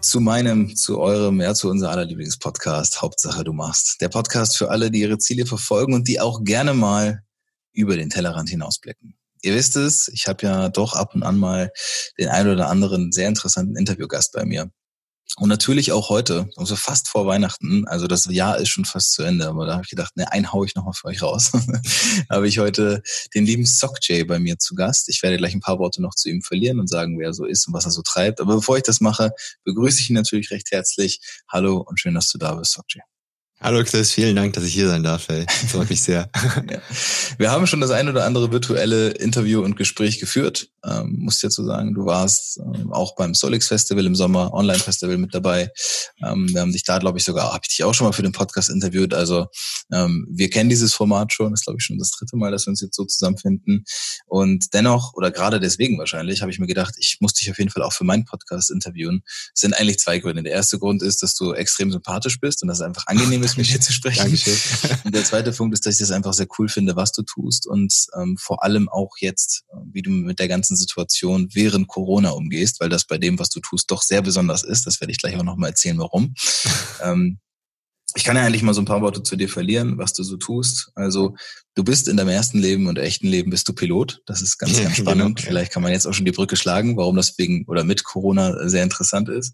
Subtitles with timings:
[0.00, 4.00] Zu meinem, zu eurem, ja, zu unser aller Lieblingspodcast, Hauptsache du machst.
[4.00, 7.24] Der Podcast für alle, die ihre Ziele verfolgen und die auch gerne mal
[7.72, 9.18] über den Tellerrand hinausblicken.
[9.42, 11.72] Ihr wisst es, ich habe ja doch ab und an mal
[12.16, 14.70] den einen oder anderen sehr interessanten Interviewgast bei mir.
[15.36, 19.22] Und natürlich auch heute, also fast vor Weihnachten, also das Jahr ist schon fast zu
[19.22, 21.52] Ende, aber da habe ich gedacht, ne, einen hau ich nochmal für euch raus.
[22.30, 23.02] habe ich heute
[23.34, 25.08] den lieben Sockjay bei mir zu Gast.
[25.08, 27.44] Ich werde gleich ein paar Worte noch zu ihm verlieren und sagen, wer er so
[27.44, 28.40] ist und was er so treibt.
[28.40, 29.30] Aber bevor ich das mache,
[29.64, 31.20] begrüße ich ihn natürlich recht herzlich.
[31.48, 33.02] Hallo und schön, dass du da bist, Sockjay.
[33.60, 35.28] Hallo Chris, vielen Dank, dass ich hier sein darf.
[35.28, 35.44] Ey.
[35.66, 36.30] Freut mich sehr.
[36.70, 36.78] ja.
[37.38, 40.68] Wir haben schon das ein oder andere virtuelle Interview und Gespräch geführt.
[40.84, 45.18] Ähm, muss dazu sagen, du warst ähm, auch beim Solix Festival im Sommer, Online Festival
[45.18, 45.72] mit dabei.
[46.24, 48.22] Ähm, wir haben dich da, glaube ich, sogar, habe ich dich auch schon mal für
[48.22, 49.12] den Podcast interviewt.
[49.12, 49.48] Also
[49.92, 51.50] ähm, wir kennen dieses Format schon.
[51.50, 53.84] Das ist, glaube ich, schon das dritte Mal, dass wir uns jetzt so zusammenfinden.
[54.26, 57.70] Und dennoch, oder gerade deswegen wahrscheinlich, habe ich mir gedacht, ich muss dich auf jeden
[57.70, 59.22] Fall auch für meinen Podcast interviewen.
[59.52, 60.44] Es sind eigentlich zwei Gründe.
[60.44, 63.47] Der erste Grund ist, dass du extrem sympathisch bist und dass es einfach angenehm ist,
[63.50, 64.22] ist, mit dir zu sprechen.
[64.22, 64.56] Dankeschön.
[65.04, 67.66] Und der zweite Punkt ist, dass ich das einfach sehr cool finde, was du tust
[67.66, 72.30] und ähm, vor allem auch jetzt, äh, wie du mit der ganzen Situation während Corona
[72.30, 74.86] umgehst, weil das bei dem, was du tust, doch sehr besonders ist.
[74.86, 76.34] Das werde ich gleich auch nochmal erzählen, warum.
[77.02, 77.38] ähm,
[78.14, 80.36] ich kann ja eigentlich mal so ein paar Worte zu dir verlieren, was du so
[80.36, 80.90] tust.
[80.94, 81.36] Also
[81.74, 84.22] du bist in deinem ersten Leben und echten Leben bist du Pilot.
[84.26, 85.36] Das ist ganz, ganz genau, spannend.
[85.36, 85.48] Genau.
[85.48, 88.68] Vielleicht kann man jetzt auch schon die Brücke schlagen, warum das wegen oder mit Corona
[88.68, 89.52] sehr interessant ist.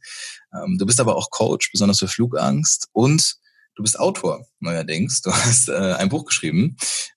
[0.55, 3.37] Ähm, du bist aber auch Coach, besonders für Flugangst und
[3.75, 5.21] Du bist Autor neuerdings.
[5.21, 6.77] Du hast äh, ein Buch geschrieben,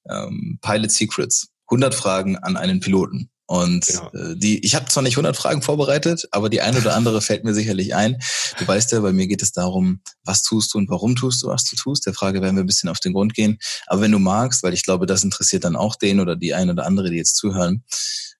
[0.09, 1.49] ähm, Pilot Secrets.
[1.69, 3.29] 100 Fragen an einen Piloten.
[3.49, 4.09] Und ja.
[4.13, 7.45] äh, die, ich habe zwar nicht 100 Fragen vorbereitet, aber die eine oder andere fällt
[7.45, 8.19] mir sicherlich ein.
[8.59, 11.47] Du weißt ja, bei mir geht es darum, was tust du und warum tust du,
[11.47, 12.05] was du tust.
[12.05, 13.57] Der Frage werden wir ein bisschen auf den Grund gehen.
[13.87, 16.73] Aber wenn du magst, weil ich glaube, das interessiert dann auch den oder die eine
[16.73, 17.85] oder andere, die jetzt zuhören,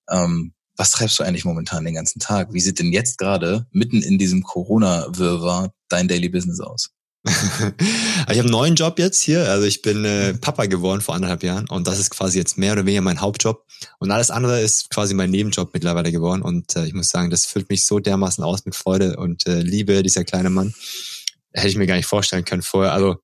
[0.09, 2.53] ähm, was treibst du eigentlich momentan den ganzen Tag?
[2.53, 6.89] Wie sieht denn jetzt gerade mitten in diesem Corona-Wirrwarr dein Daily Business aus?
[7.25, 9.49] ich habe einen neuen Job jetzt hier.
[9.49, 12.73] Also ich bin äh, Papa geworden vor anderthalb Jahren und das ist quasi jetzt mehr
[12.73, 13.65] oder weniger mein Hauptjob.
[13.99, 16.41] Und alles andere ist quasi mein Nebenjob mittlerweile geworden.
[16.41, 19.61] Und äh, ich muss sagen, das füllt mich so dermaßen aus mit Freude und äh,
[19.61, 20.73] Liebe, dieser kleine Mann.
[21.53, 22.93] Hätte ich mir gar nicht vorstellen können vorher.
[22.93, 23.17] Also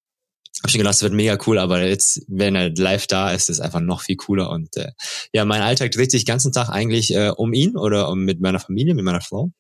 [0.63, 3.57] habe schon gedacht, es wird mega cool, aber jetzt, wenn er live da ist, ist
[3.57, 4.49] es einfach noch viel cooler.
[4.49, 4.91] Und äh,
[5.33, 8.39] ja, mein Alltag dreht sich den ganzen Tag eigentlich äh, um ihn oder um mit
[8.39, 9.51] meiner Familie, mit meiner Frau.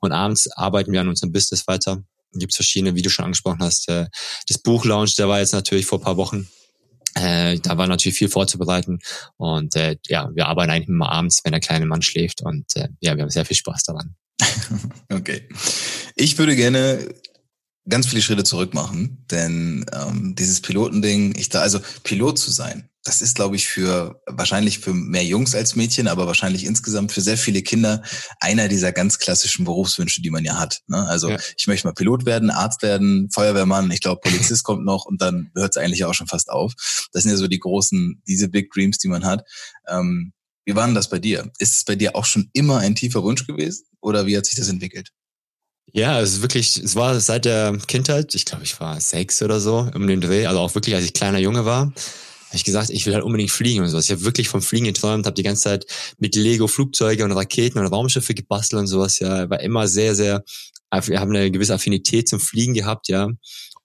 [0.00, 2.04] Und abends arbeiten wir an unserem Business weiter
[2.34, 3.88] gibt es verschiedene, wie du schon angesprochen hast.
[3.88, 4.06] Äh,
[4.48, 6.48] das Buchlaunch, der war jetzt natürlich vor paar Wochen.
[7.14, 9.00] Äh, da war natürlich viel vorzubereiten
[9.36, 12.88] und äh, ja, wir arbeiten eigentlich immer abends, wenn der kleine Mann schläft und äh,
[13.00, 14.16] ja, wir haben sehr viel Spaß daran.
[15.12, 15.46] okay.
[16.16, 17.14] Ich würde gerne
[17.88, 22.88] ganz viele Schritte zurück machen, denn ähm, dieses Pilotending, ich da also Pilot zu sein,
[23.04, 27.20] das ist, glaube ich, für wahrscheinlich für mehr Jungs als Mädchen, aber wahrscheinlich insgesamt für
[27.20, 28.02] sehr viele Kinder
[28.38, 30.82] einer dieser ganz klassischen Berufswünsche, die man ja hat.
[30.86, 31.04] Ne?
[31.08, 31.38] Also ja.
[31.56, 35.50] ich möchte mal Pilot werden, Arzt werden, Feuerwehrmann, ich glaube, Polizist kommt noch und dann
[35.56, 36.74] hört es eigentlich auch schon fast auf.
[37.12, 39.44] Das sind ja so die großen, diese Big Dreams, die man hat.
[39.88, 40.32] Ähm,
[40.64, 41.50] wie war denn das bei dir?
[41.58, 44.54] Ist es bei dir auch schon immer ein tiefer Wunsch gewesen oder wie hat sich
[44.54, 45.10] das entwickelt?
[45.92, 49.60] Ja, es ist wirklich, es war seit der Kindheit, ich glaube, ich war sechs oder
[49.60, 51.92] so um den Dreh, also auch wirklich, als ich kleiner Junge war
[52.52, 54.04] habe ich gesagt, ich will halt unbedingt fliegen und sowas.
[54.04, 55.86] Ich habe wirklich vom Fliegen geträumt, habe die ganze Zeit
[56.18, 59.20] mit Lego Flugzeuge und Raketen und Raumschiffe gebastelt und sowas.
[59.20, 60.44] Ja, war immer sehr, sehr,
[60.90, 63.30] wir haben eine gewisse Affinität zum Fliegen gehabt, ja.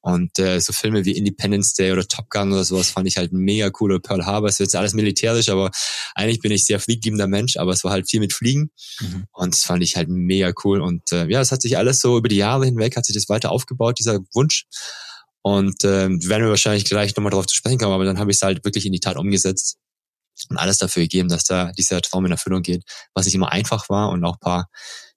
[0.07, 3.33] Und äh, so Filme wie Independence Day oder Top Gun oder sowas fand ich halt
[3.33, 3.91] mega cool.
[3.91, 5.69] Oder Pearl Harbor, es wird jetzt alles militärisch, aber
[6.15, 8.71] eigentlich bin ich sehr fliegliebender Mensch, aber es war halt viel mit Fliegen.
[9.01, 9.25] Mhm.
[9.33, 10.79] Und das fand ich halt mega cool.
[10.79, 13.27] Und äh, ja, es hat sich alles so über die Jahre hinweg, hat sich das
[13.27, 14.63] weiter aufgebaut, dieser Wunsch.
[15.41, 18.37] Und äh, werden wir wahrscheinlich gleich nochmal darauf zu sprechen kommen, aber dann habe ich
[18.37, 19.75] es halt wirklich in die Tat umgesetzt
[20.49, 22.83] und alles dafür gegeben, dass da dieser Traum in Erfüllung geht,
[23.13, 24.69] was nicht immer einfach war und auch paar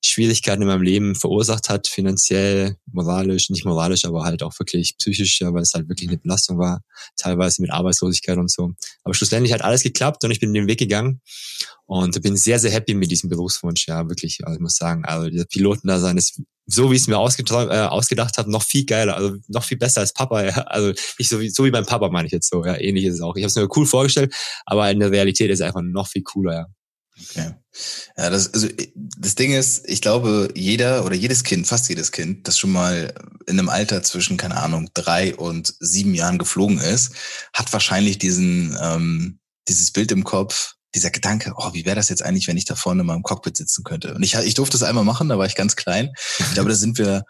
[0.03, 5.41] Schwierigkeiten in meinem Leben verursacht hat, finanziell, moralisch, nicht moralisch, aber halt auch wirklich psychisch,
[5.41, 6.83] ja, weil es halt wirklich eine Belastung war,
[7.17, 8.73] teilweise mit Arbeitslosigkeit und so.
[9.05, 11.21] Aber schlussendlich hat alles geklappt und ich bin den Weg gegangen
[11.87, 14.39] und bin sehr, sehr happy mit diesem Berufswunsch, ja, wirklich.
[14.45, 17.81] Also ich muss sagen, also dieser Piloten-Dasein ist so, wie ich es mir ausgeträumt, äh,
[17.81, 20.41] ausgedacht habe, noch viel geiler, also noch viel besser als Papa.
[20.51, 20.63] Ja.
[20.63, 23.15] Also nicht so wie, so wie beim Papa meine ich jetzt so, ja, ähnlich ist
[23.15, 23.37] es auch.
[23.37, 26.23] Ich habe es mir cool vorgestellt, aber in der Realität ist es einfach noch viel
[26.23, 26.67] cooler, ja.
[27.23, 27.55] Okay.
[28.17, 32.49] Ja, das, also das Ding ist, ich glaube, jeder oder jedes Kind, fast jedes Kind,
[32.49, 33.15] das schon mal
[33.47, 37.13] in einem Alter zwischen, keine Ahnung, drei und sieben Jahren geflogen ist,
[37.53, 39.39] hat wahrscheinlich diesen, ähm,
[39.69, 42.75] dieses Bild im Kopf, dieser Gedanke, oh, wie wäre das jetzt eigentlich, wenn ich da
[42.75, 44.15] vorne mal im Cockpit sitzen könnte?
[44.15, 46.11] Und ich, ich durfte das einmal machen, da war ich ganz klein.
[46.39, 47.25] Ich glaube, da sind wir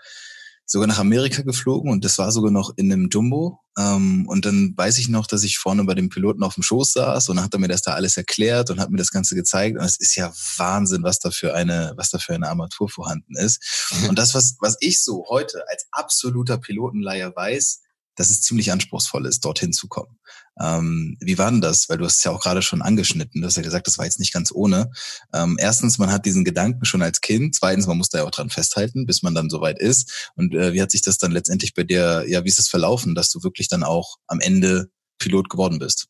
[0.70, 3.58] sogar nach Amerika geflogen und das war sogar noch in einem Jumbo.
[3.76, 6.92] Ähm, und dann weiß ich noch, dass ich vorne bei dem Piloten auf dem Schoß
[6.92, 9.34] saß und dann hat er mir das da alles erklärt und hat mir das Ganze
[9.34, 9.76] gezeigt.
[9.76, 13.34] Und es ist ja Wahnsinn, was da für eine, was da für eine Armatur vorhanden
[13.36, 13.90] ist.
[14.08, 17.80] Und das, was, was ich so heute als absoluter Pilotenleier weiß,
[18.20, 20.18] dass es ziemlich anspruchsvoll ist, dorthin zu kommen.
[20.60, 21.88] Ähm, wie war denn das?
[21.88, 23.40] Weil du hast es ja auch gerade schon angeschnitten.
[23.40, 24.90] Du hast ja gesagt, das war jetzt nicht ganz ohne.
[25.32, 27.54] Ähm, erstens, man hat diesen Gedanken schon als Kind.
[27.54, 30.30] Zweitens, man muss da ja auch dran festhalten, bis man dann soweit ist.
[30.36, 33.14] Und äh, wie hat sich das dann letztendlich bei dir, ja, wie ist es verlaufen,
[33.14, 36.08] dass du wirklich dann auch am Ende Pilot geworden bist?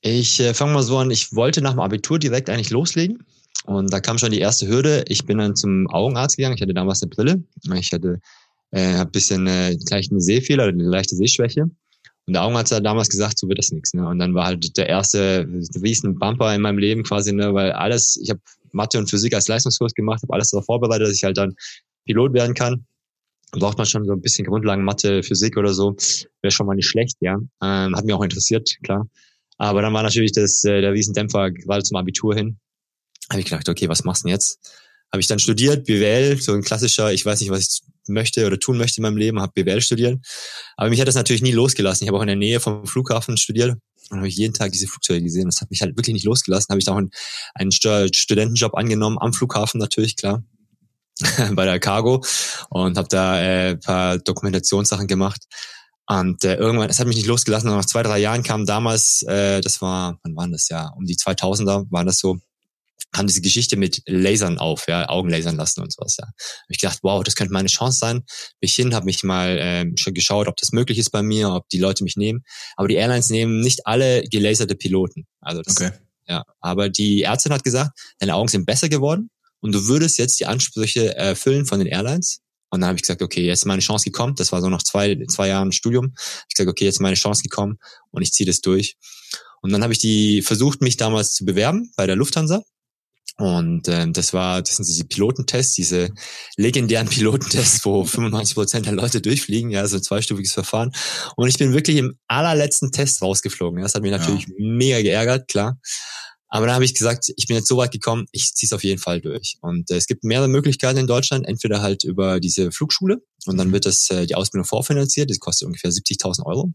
[0.00, 3.24] Ich äh, fange mal so an, ich wollte nach dem Abitur direkt eigentlich loslegen.
[3.66, 5.04] Und da kam schon die erste Hürde.
[5.06, 6.56] Ich bin dann zum Augenarzt gegangen.
[6.56, 7.44] Ich hatte damals eine Brille.
[7.76, 8.18] Ich hatte
[8.72, 11.70] äh, habe bisschen äh, gleich eine Sehfehler, eine leichte Sehschwäche.
[12.26, 13.94] Und der Augenarzt hat damals gesagt, so wird das nichts.
[13.94, 14.06] Ne?
[14.06, 15.46] Und dann war halt der erste
[15.82, 17.52] riesen Bumper in meinem Leben quasi, ne?
[17.52, 18.40] weil alles, ich habe
[18.72, 21.54] Mathe und Physik als Leistungskurs gemacht, habe alles darauf vorbereitet, dass ich halt dann
[22.06, 22.86] Pilot werden kann.
[23.50, 25.94] Braucht man schon so ein bisschen Grundlagen Mathe, Physik oder so,
[26.40, 27.34] wäre schon mal nicht schlecht, ja.
[27.62, 29.06] Ähm, hat mich auch interessiert, klar.
[29.58, 32.58] Aber dann war natürlich das, äh, der Riesendämpfer gerade zum Abitur hin.
[33.30, 34.58] Habe ich gedacht, okay, was machst du denn jetzt?
[35.12, 38.58] Habe ich dann studiert, BWL, so ein klassischer, ich weiß nicht, was ich möchte oder
[38.58, 40.18] tun möchte in meinem Leben, habe BWL studiert.
[40.76, 42.04] Aber mich hat das natürlich nie losgelassen.
[42.04, 43.76] Ich habe auch in der Nähe vom Flughafen studiert
[44.10, 45.46] und habe ich jeden Tag diese Flugzeuge gesehen.
[45.46, 46.68] Das hat mich halt wirklich nicht losgelassen.
[46.70, 47.00] Habe ich auch
[47.54, 50.44] einen, Studentenjob angenommen am Flughafen natürlich, klar,
[51.52, 52.22] bei der Cargo
[52.70, 55.42] und habe da äh, paar Dokumentationssachen gemacht.
[56.06, 57.70] Und äh, irgendwann, es hat mich nicht losgelassen.
[57.70, 60.88] Nach zwei, drei Jahren kam damals, äh, das war, wann war das ja?
[60.96, 62.38] Um die 2000er war das so,
[63.14, 66.26] haben diese Geschichte mit Lasern auf, ja, Augen lasern lassen und sowas, ja.
[66.26, 66.34] Hab
[66.68, 68.18] ich gedacht, wow, das könnte meine Chance sein.
[68.18, 71.50] Bin ich hin, habe mich mal ähm, schon geschaut, ob das möglich ist bei mir,
[71.50, 72.42] ob die Leute mich nehmen.
[72.76, 75.26] Aber die Airlines nehmen nicht alle gelaserte Piloten.
[75.40, 75.92] Also das, okay.
[76.26, 76.44] ja.
[76.60, 79.30] Aber die Ärztin hat gesagt, deine Augen sind besser geworden
[79.60, 82.40] und du würdest jetzt die Ansprüche erfüllen von den Airlines.
[82.70, 84.34] Und dann habe ich gesagt, okay, jetzt ist meine Chance gekommen.
[84.36, 86.14] Das war so nach zwei, zwei Jahren Studium.
[86.48, 87.78] Ich gesagt, okay, jetzt ist meine Chance gekommen
[88.10, 88.96] und ich ziehe das durch.
[89.60, 92.62] Und dann habe ich die versucht, mich damals zu bewerben bei der Lufthansa
[93.38, 96.10] und ähm, das war, das sind diese Pilotentests, diese
[96.56, 100.92] legendären Pilotentests, wo 95 Prozent der Leute durchfliegen, ja, so ein zweistufiges Verfahren.
[101.36, 103.82] Und ich bin wirklich im allerletzten Test rausgeflogen.
[103.82, 104.54] Das hat mich natürlich ja.
[104.58, 105.78] mega geärgert, klar.
[106.48, 108.84] Aber dann habe ich gesagt, ich bin jetzt so weit gekommen, ich ziehe es auf
[108.84, 109.56] jeden Fall durch.
[109.62, 113.68] Und äh, es gibt mehrere Möglichkeiten in Deutschland, entweder halt über diese Flugschule und dann
[113.68, 113.72] mhm.
[113.72, 116.70] wird das äh, die Ausbildung vorfinanziert, das kostet ungefähr 70.000 Euro,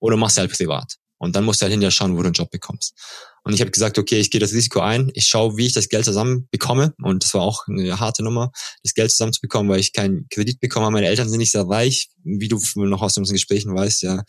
[0.00, 0.96] oder machst du halt privat.
[1.20, 2.94] Und dann musst du halt hinterher schauen, wo du einen Job bekommst.
[3.42, 5.88] Und ich habe gesagt, okay, ich gehe das Risiko ein, ich schaue, wie ich das
[5.88, 6.94] Geld zusammen bekomme.
[7.02, 8.50] Und das war auch eine harte Nummer,
[8.82, 10.94] das Geld zusammen zu bekommen, weil ich keinen Kredit bekommen habe.
[10.94, 14.22] Meine Eltern sind nicht sehr reich, wie du noch aus unseren Gesprächen weißt, ja.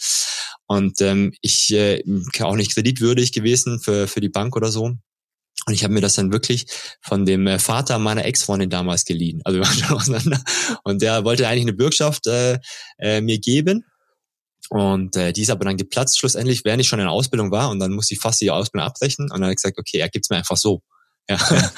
[0.68, 2.04] Und ähm, ich äh,
[2.42, 4.96] auch nicht kreditwürdig gewesen für, für die Bank oder so.
[5.68, 6.66] Und ich habe mir das dann wirklich
[7.02, 9.42] von dem äh, Vater meiner Ex-Freundin damals geliehen.
[9.44, 10.44] Also wir waren schon auseinander.
[10.84, 12.60] Und der wollte eigentlich eine Bürgschaft äh,
[12.98, 13.86] äh, mir geben.
[14.72, 17.70] Und äh, die ist aber dann geplatzt schlussendlich, während ich schon in der Ausbildung war.
[17.70, 19.26] Und dann musste ich fast die Ausbildung abbrechen.
[19.26, 20.82] Und dann habe ich gesagt, okay, er gibt's mir einfach so.
[21.30, 21.38] Ja.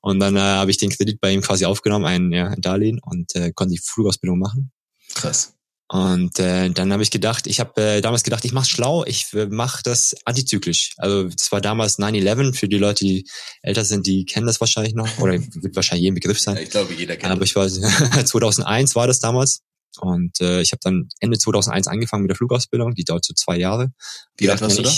[0.00, 3.00] Und dann äh, habe ich den Kredit bei ihm quasi aufgenommen, ein, ja, ein Darlehen,
[3.02, 4.70] und äh, konnte die Flugausbildung machen.
[5.12, 5.54] Krass.
[5.88, 9.26] Und äh, dann habe ich gedacht, ich habe äh, damals gedacht, ich mache schlau, ich
[9.34, 10.94] äh, mache das antizyklisch.
[10.98, 13.28] Also das war damals 9-11, für die Leute, die
[13.62, 16.56] älter sind, die kennen das wahrscheinlich noch, oder wird wahrscheinlich jeden Begriff sein.
[16.56, 17.68] Ja, ich glaube, jeder kennt Aber ich war
[18.24, 19.62] 2001 war das damals.
[20.00, 23.58] Und äh, ich habe dann Ende 2001 angefangen mit der Flugausbildung, die dauert so zwei
[23.58, 23.92] Jahre.
[24.36, 24.92] Wie alt warst du da?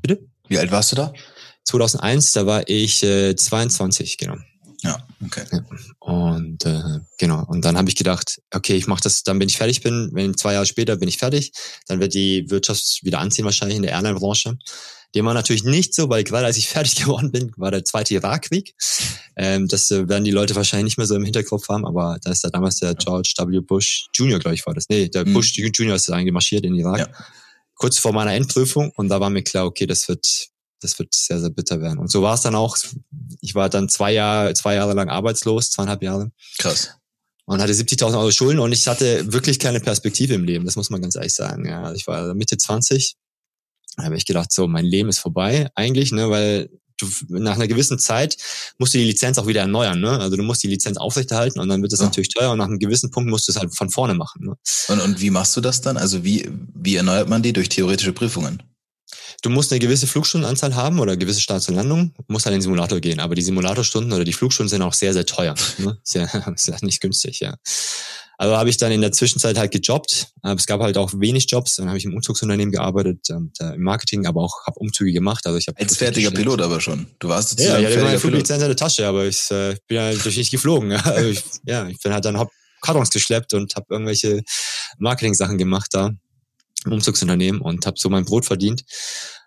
[0.00, 0.26] Bitte?
[0.48, 1.12] Wie alt warst du da?
[1.64, 4.36] 2001, da war ich äh, 22, genau.
[4.82, 5.44] Ja, okay.
[6.00, 9.56] Und äh, genau, Und dann habe ich gedacht, okay, ich mache das, dann bin ich
[9.56, 11.52] fertig bin, wenn zwei Jahre später bin ich fertig,
[11.86, 14.58] dann wird die Wirtschaft wieder anziehen wahrscheinlich in der Airline-Branche.
[15.14, 18.14] Dem war natürlich nicht so, weil gerade als ich fertig geworden bin, war der zweite
[18.14, 18.74] Irakkrieg.
[19.36, 22.30] Ähm, das äh, werden die Leute wahrscheinlich nicht mehr so im Hinterkopf haben, aber da
[22.30, 23.60] ist da damals der George W.
[23.60, 24.88] Bush Jr., glaube ich, war das.
[24.88, 25.34] Nee, der mhm.
[25.34, 25.94] Bush Jr.
[25.94, 26.98] ist eingemarschiert in Irak.
[26.98, 27.08] Ja.
[27.74, 30.48] Kurz vor meiner Endprüfung und da war mir klar, okay, das wird,
[30.80, 31.98] das wird sehr, sehr bitter werden.
[31.98, 32.76] Und so war es dann auch.
[33.40, 36.30] Ich war dann zwei Jahre, zwei Jahre lang arbeitslos, zweieinhalb Jahre.
[36.58, 36.90] Krass
[37.44, 40.90] und hatte 70.000 Euro Schulden und ich hatte wirklich keine Perspektive im Leben, das muss
[40.90, 41.66] man ganz ehrlich sagen.
[41.66, 43.16] Ja, ich war Mitte 20,
[43.96, 47.68] da habe ich gedacht, so, mein Leben ist vorbei eigentlich, ne, weil du nach einer
[47.68, 48.36] gewissen Zeit
[48.78, 50.18] musst du die Lizenz auch wieder erneuern, ne?
[50.20, 52.06] Also du musst die Lizenz aufrechterhalten und dann wird das ja.
[52.06, 54.46] natürlich teuer und nach einem gewissen Punkt musst du es halt von vorne machen.
[54.46, 54.54] Ne?
[54.88, 55.96] Und, und wie machst du das dann?
[55.96, 58.62] Also wie, wie erneuert man die durch theoretische Prüfungen?
[59.42, 62.62] Du musst eine gewisse Flugstundenanzahl haben oder gewisse Starts und Landungen, musst halt in den
[62.62, 63.20] Simulator gehen.
[63.20, 65.54] Aber die Simulatorstunden oder die Flugstunden sind auch sehr, sehr teuer.
[65.78, 65.98] Ne?
[66.04, 67.56] Sehr, sehr nicht günstig, ja.
[68.38, 70.28] Also habe ich dann in der Zwischenzeit halt gejobbt.
[70.42, 71.76] Es gab halt auch wenig Jobs.
[71.76, 75.46] Dann habe ich im Umzugsunternehmen gearbeitet, und, äh, im Marketing, aber auch habe Umzüge gemacht.
[75.46, 77.06] Also ich habe als fertiger Pilot aber schon.
[77.20, 79.96] Du warst sozusagen ja, ich hatte meine Fluglizenz in der Tasche, aber ich äh, bin
[79.96, 80.90] ja natürlich nicht geflogen.
[81.04, 82.48] Also ich, ja, ich bin halt dann hab
[82.80, 84.42] Kartons geschleppt und habe irgendwelche
[84.98, 86.10] Marketing-Sachen gemacht da
[86.86, 88.82] Umzugsunternehmen und habe so mein Brot verdient.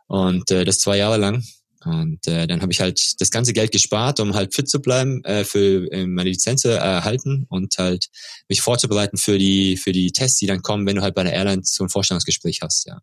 [0.08, 1.44] Und äh, das zwei Jahre lang.
[1.86, 5.24] Und äh, dann habe ich halt das ganze Geld gespart, um halt fit zu bleiben,
[5.24, 8.08] äh, für äh, meine Lizenz zu erhalten und halt
[8.50, 11.34] mich vorzubereiten für die für die Tests, die dann kommen, wenn du halt bei der
[11.34, 13.02] Airline so ein Vorstellungsgespräch hast, ja.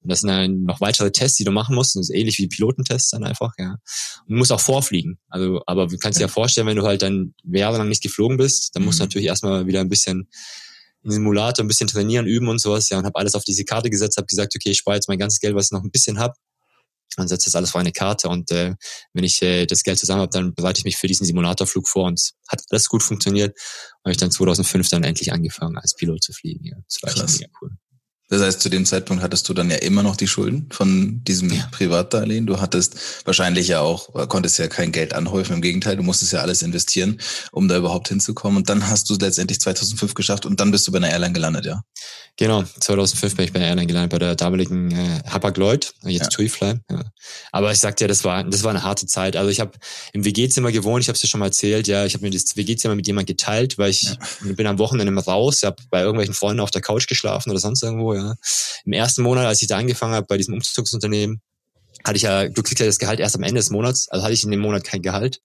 [0.00, 1.94] Und das sind dann noch weitere Tests, die du machen musst.
[1.94, 3.76] Das ist ähnlich wie Pilotentests dann einfach, ja.
[4.26, 5.18] Und du musst auch vorfliegen.
[5.28, 8.74] Also, aber du kannst dir ja vorstellen, wenn du halt dann jahrelang nicht geflogen bist,
[8.74, 9.08] dann musst du mhm.
[9.10, 10.28] natürlich erstmal wieder ein bisschen
[11.04, 13.90] in Simulator ein bisschen trainieren, üben und sowas, ja, und habe alles auf diese Karte
[13.90, 16.18] gesetzt, habe gesagt, okay, ich spare jetzt mein ganzes Geld, was ich noch ein bisschen
[16.18, 16.36] hab,
[17.16, 18.74] und setze das alles auf eine Karte und äh,
[19.12, 22.06] wenn ich äh, das Geld zusammen habe, dann bereite ich mich für diesen Simulatorflug vor
[22.06, 23.50] und hat alles gut funktioniert.
[23.50, 26.64] Und habe ich dann 2005 dann endlich angefangen, als Pilot zu fliegen.
[26.64, 27.34] Ja, das war Krass.
[27.34, 27.70] echt mega cool.
[28.30, 31.52] Das heißt, zu dem Zeitpunkt hattest du dann ja immer noch die Schulden von diesem
[31.52, 31.68] ja.
[31.72, 32.46] Privatdarlehen.
[32.46, 35.54] Du hattest wahrscheinlich ja auch, konntest ja kein Geld anhäufen.
[35.54, 37.20] Im Gegenteil, du musstest ja alles investieren,
[37.52, 38.56] um da überhaupt hinzukommen.
[38.56, 41.66] Und dann hast du letztendlich 2005 geschafft und dann bist du bei einer Airline gelandet,
[41.66, 41.82] ja?
[42.36, 46.28] Genau, 2005 bin ich bei einer Airline gelandet, bei der damaligen äh, Hapag-Lloyd, jetzt ja.
[46.30, 46.80] TuiFly.
[46.90, 47.04] Ja.
[47.52, 49.36] Aber ich sagte ja, das war, das war eine harte Zeit.
[49.36, 49.72] Also ich habe
[50.12, 51.86] im WG-Zimmer gewohnt, ich habe es dir schon mal erzählt.
[51.86, 54.16] Ja, ich habe mir das WG-Zimmer mit jemand geteilt, weil ich ja.
[54.40, 58.14] bin am Wochenende raus, habe bei irgendwelchen Freunden auf der Couch geschlafen oder sonst irgendwo.
[58.14, 58.23] Ja,
[58.84, 61.40] im ersten Monat, als ich da angefangen habe bei diesem Umzugsunternehmen,
[62.04, 64.08] hatte ich ja glücklicherweise das Gehalt erst am Ende des Monats.
[64.08, 65.40] Also hatte ich in dem Monat kein Gehalt.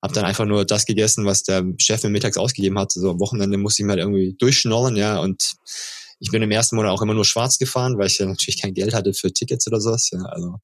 [0.00, 2.92] Hab dann einfach nur das gegessen, was der Chef mir mittags ausgegeben hat.
[2.92, 5.18] So am Wochenende musste ich mir halt irgendwie durchschnorren, ja.
[5.18, 5.54] Und
[6.20, 8.74] ich bin im ersten Monat auch immer nur schwarz gefahren, weil ich ja natürlich kein
[8.74, 10.08] Geld hatte für Tickets oder sowas.
[10.12, 10.20] Ja.
[10.20, 10.56] Also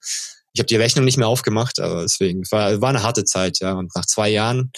[0.53, 3.73] ich habe die Rechnung nicht mehr aufgemacht, aber deswegen war, war eine harte Zeit, ja.
[3.73, 4.71] Und nach zwei Jahren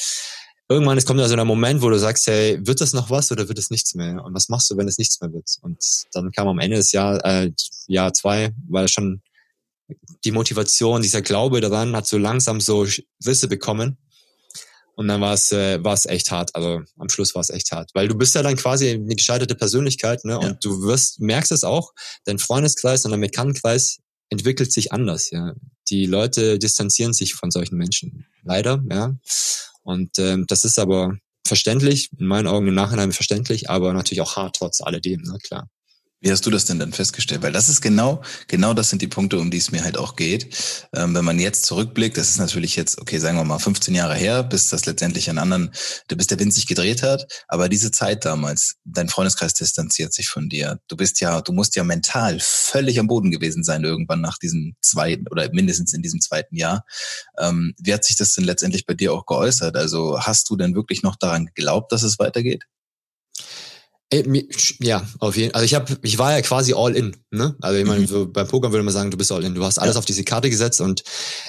[0.68, 3.30] irgendwann es kommt ja so ein Moment, wo du sagst, hey, wird das noch was
[3.30, 4.25] oder wird es nichts mehr?
[4.25, 5.56] Und was machst du, wenn es nichts mehr wird?
[5.62, 5.78] Und
[6.12, 7.52] dann kam am Ende des Jahr, äh,
[7.87, 9.23] Jahr zwei, weil schon
[10.25, 12.87] die Motivation, dieser Glaube daran hat so langsam so
[13.25, 13.99] Risse bekommen.
[14.96, 16.54] Und dann war es äh, war es echt hart.
[16.54, 19.54] Also am Schluss war es echt hart, weil du bist ja dann quasi eine gescheiterte
[19.54, 20.38] Persönlichkeit, ne?
[20.38, 20.58] Und ja.
[20.62, 21.92] du wirst merkst es auch.
[22.25, 23.99] Dein Freundeskreis und dein Bekanntenkreis
[24.30, 25.30] entwickelt sich anders.
[25.30, 25.54] Ja,
[25.90, 28.82] die Leute distanzieren sich von solchen Menschen, leider.
[28.90, 29.14] Ja,
[29.87, 31.16] und ähm, das ist aber
[31.47, 35.69] verständlich, in meinen Augen im Nachhinein verständlich, aber natürlich auch hart trotz alledem, ne, klar.
[36.20, 37.42] Wie hast du das denn dann festgestellt?
[37.42, 40.16] Weil das ist genau, genau das sind die Punkte, um die es mir halt auch
[40.16, 40.49] geht.
[40.94, 44.14] Ähm, wenn man jetzt zurückblickt, das ist natürlich jetzt, okay, sagen wir mal 15 Jahre
[44.14, 45.73] her, bis das letztendlich einen anderen,
[46.08, 47.44] bis der Wind sich gedreht hat.
[47.49, 50.80] Aber diese Zeit damals, dein Freundeskreis distanziert sich von dir.
[50.88, 54.75] Du bist ja, du musst ja mental völlig am Boden gewesen sein irgendwann nach diesem
[54.80, 56.87] zweiten oder mindestens in diesem zweiten Jahr.
[57.38, 59.76] Ähm, wie hat sich das denn letztendlich bei dir auch geäußert?
[59.76, 62.64] Also hast du denn wirklich noch daran geglaubt, dass es weitergeht?
[64.09, 64.45] Äh,
[64.81, 65.63] ja, auf jeden Fall.
[65.63, 67.17] Also ich habe, ich war ja quasi all in.
[67.33, 67.57] Ne?
[67.61, 68.07] Also ich meine, mhm.
[68.07, 69.55] so beim Poker würde man sagen, du bist all in.
[69.57, 69.99] Du hast alles ja.
[69.99, 71.03] auf diese Karte gesetzt und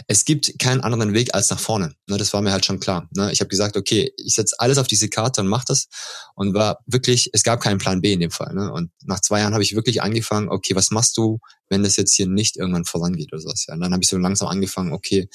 [0.07, 1.93] es gibt keinen anderen Weg als nach vorne.
[2.07, 2.17] Ne?
[2.17, 3.07] Das war mir halt schon klar.
[3.15, 3.31] Ne?
[3.31, 5.87] Ich habe gesagt, okay, ich setze alles auf diese Karte und mach das.
[6.33, 8.53] Und war wirklich, es gab keinen Plan B in dem Fall.
[8.55, 8.71] Ne?
[8.71, 12.15] Und nach zwei Jahren habe ich wirklich angefangen, okay, was machst du, wenn das jetzt
[12.15, 13.65] hier nicht irgendwann vorangeht oder sowas.
[13.67, 13.75] Ja?
[13.75, 15.29] Und dann habe ich so langsam angefangen, okay,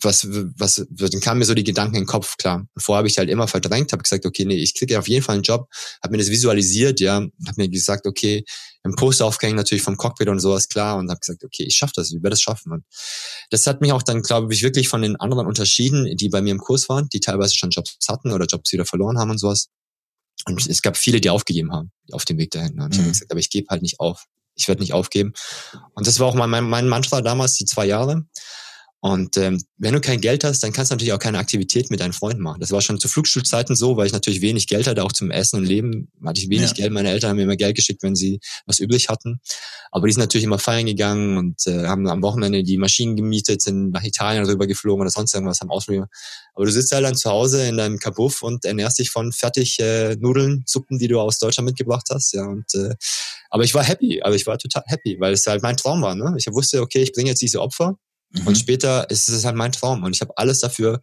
[0.00, 0.26] was,
[0.56, 2.66] was, dann kamen mir so die Gedanken in den Kopf, klar.
[2.76, 5.34] Vorher habe ich halt immer verdrängt, habe gesagt, okay, nee, ich kriege auf jeden Fall
[5.34, 5.68] einen Job,
[6.02, 8.44] habe mir das visualisiert, ja, habe mir gesagt, okay,
[8.84, 11.94] ein Poster aufgehängt natürlich vom Cockpit und sowas, klar, und habe gesagt, okay, ich schaffe
[11.96, 12.72] das, ich werde das schaffen.
[12.72, 12.84] Und
[13.50, 16.52] das hat mich auch dann, glaube ich, wirklich von den anderen unterschieden, die bei mir
[16.52, 19.68] im Kurs waren, die teilweise schon Jobs hatten oder Jobs wieder verloren haben und sowas.
[20.46, 22.80] Und es gab viele, die aufgegeben haben auf dem Weg dahin.
[22.80, 23.02] Und ich mhm.
[23.02, 24.26] habe gesagt, aber ich gebe halt nicht auf.
[24.54, 25.32] Ich werde nicht aufgeben.
[25.94, 28.24] Und das war auch mein, mein Mantra damals, die zwei Jahre.
[29.00, 32.00] Und ähm, wenn du kein Geld hast, dann kannst du natürlich auch keine Aktivität mit
[32.00, 32.58] deinen Freunden machen.
[32.60, 35.60] Das war schon zu Flugschulzeiten so, weil ich natürlich wenig Geld hatte, auch zum Essen
[35.60, 36.74] und Leben hatte ich wenig ja.
[36.74, 36.92] Geld.
[36.92, 39.40] Meine Eltern haben mir immer Geld geschickt, wenn sie was übrig hatten.
[39.92, 43.62] Aber die sind natürlich immer feiern gegangen und äh, haben am Wochenende die Maschinen gemietet,
[43.62, 46.08] sind nach Italien rüber geflogen oder sonst irgendwas, haben ausprobiert.
[46.54, 49.78] Aber du sitzt halt dann zu Hause in deinem Kabuff und ernährst dich von fertig
[49.78, 52.32] äh, Nudeln, Suppen, die du aus Deutschland mitgebracht hast.
[52.32, 52.94] Ja, und äh,
[53.48, 56.16] aber ich war happy, also ich war total happy, weil es halt mein Traum war.
[56.16, 56.34] Ne?
[56.36, 57.96] Ich wusste, okay, ich bringe jetzt diese Opfer
[58.30, 58.46] Mhm.
[58.46, 61.00] Und später ist es halt mein Traum und ich habe alles dafür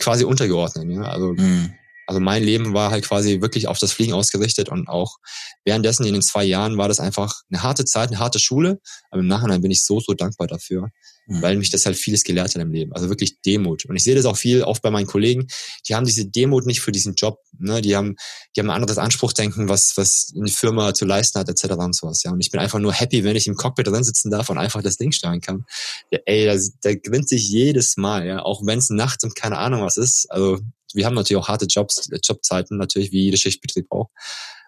[0.00, 0.88] quasi untergeordnet.
[0.90, 1.02] Ja?
[1.02, 1.74] Also, mhm.
[2.06, 5.18] Also mein Leben war halt quasi wirklich auf das Fliegen ausgerichtet und auch
[5.64, 8.80] währenddessen in den zwei Jahren war das einfach eine harte Zeit, eine harte Schule,
[9.10, 10.88] aber im Nachhinein bin ich so, so dankbar dafür,
[11.26, 11.42] mhm.
[11.42, 12.92] weil mich das halt vieles gelehrt hat im Leben.
[12.92, 13.84] Also wirklich Demut.
[13.84, 15.46] Und ich sehe das auch viel oft bei meinen Kollegen.
[15.88, 17.38] Die haben diese Demut nicht für diesen Job.
[17.58, 17.80] Ne?
[17.82, 18.16] Die haben,
[18.56, 21.74] die haben ein anderes Anspruchdenken, was, was eine Firma zu leisten hat, etc.
[21.74, 22.22] und sowas.
[22.24, 22.32] Ja.
[22.32, 24.82] Und ich bin einfach nur happy, wenn ich im Cockpit drin sitzen darf und einfach
[24.82, 25.64] das Ding steuern kann.
[26.10, 28.42] Der, ey, der, der gewinnt sich jedes Mal, ja.
[28.42, 30.26] Auch wenn es nachts und keine Ahnung was ist.
[30.30, 30.60] Also
[30.94, 34.10] wir haben natürlich auch harte Jobs, Jobzeiten, natürlich wie jeder Schichtbetrieb auch.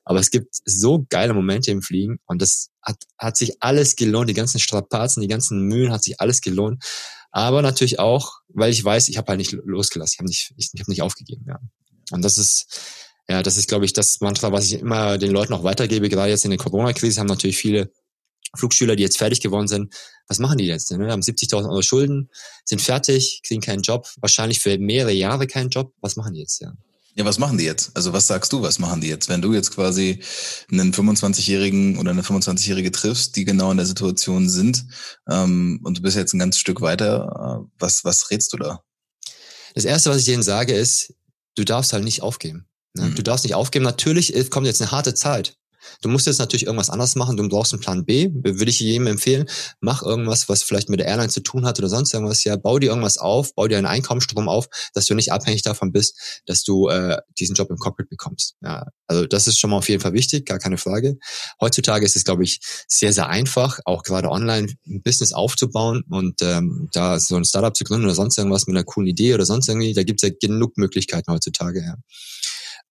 [0.04, 4.28] Aber es gibt so geile Momente im Fliegen und das hat, hat sich alles gelohnt,
[4.28, 6.84] die ganzen Strapazen, die ganzen Mühen hat sich alles gelohnt.
[7.30, 10.70] Aber natürlich auch, weil ich weiß, ich habe halt nicht losgelassen, ich habe nicht, ich,
[10.72, 11.46] ich habe nicht aufgegeben.
[11.48, 11.58] Ja.
[12.12, 12.66] Und das ist,
[13.28, 16.08] ja, das ist, glaube ich, das Mantra, was ich immer den Leuten auch weitergebe.
[16.08, 17.90] Gerade jetzt in der Corona-Krise haben natürlich viele
[18.56, 19.94] Flugschüler, die jetzt fertig geworden sind,
[20.28, 20.90] was machen die jetzt?
[20.90, 21.11] Ne?
[21.11, 22.30] Haben 70.000 Euro Schulden,
[22.64, 25.92] sind fertig, kriegen keinen Job, wahrscheinlich für mehrere Jahre keinen Job.
[26.00, 26.61] Was machen die jetzt?
[26.61, 26.73] Ja.
[27.16, 27.92] Ja, was machen die jetzt?
[27.94, 29.28] Also was sagst du, was machen die jetzt?
[29.28, 30.20] Wenn du jetzt quasi
[30.70, 34.84] einen 25-Jährigen oder eine 25-Jährige triffst, die genau in der Situation sind
[35.30, 38.82] ähm, und du bist jetzt ein ganzes Stück weiter, äh, was, was rätst du da?
[39.75, 41.14] Das Erste, was ich denen sage, ist,
[41.54, 42.66] du darfst halt nicht aufgeben.
[42.94, 43.06] Ne?
[43.06, 43.14] Mhm.
[43.14, 43.84] Du darfst nicht aufgeben.
[43.84, 45.56] Natürlich kommt jetzt eine harte Zeit.
[46.02, 47.36] Du musst jetzt natürlich irgendwas anderes machen.
[47.36, 48.30] Du brauchst einen Plan B.
[48.32, 49.46] Würde ich jedem empfehlen.
[49.80, 52.44] Mach irgendwas, was vielleicht mit der Airline zu tun hat oder sonst irgendwas.
[52.44, 55.92] Ja, bau dir irgendwas auf, bau dir einen Einkommensstrom auf, dass du nicht abhängig davon
[55.92, 58.56] bist, dass du äh, diesen Job im Cockpit bekommst.
[58.62, 61.18] Ja, also das ist schon mal auf jeden Fall wichtig, gar keine Frage.
[61.61, 66.42] Heutzutage ist es, glaube ich, sehr, sehr einfach, auch gerade online ein Business aufzubauen und
[66.42, 69.46] ähm, da so ein Startup zu gründen oder sonst irgendwas mit einer coolen Idee oder
[69.46, 69.92] sonst irgendwie.
[69.92, 71.80] Da gibt es ja genug Möglichkeiten heutzutage.
[71.80, 71.96] Ja.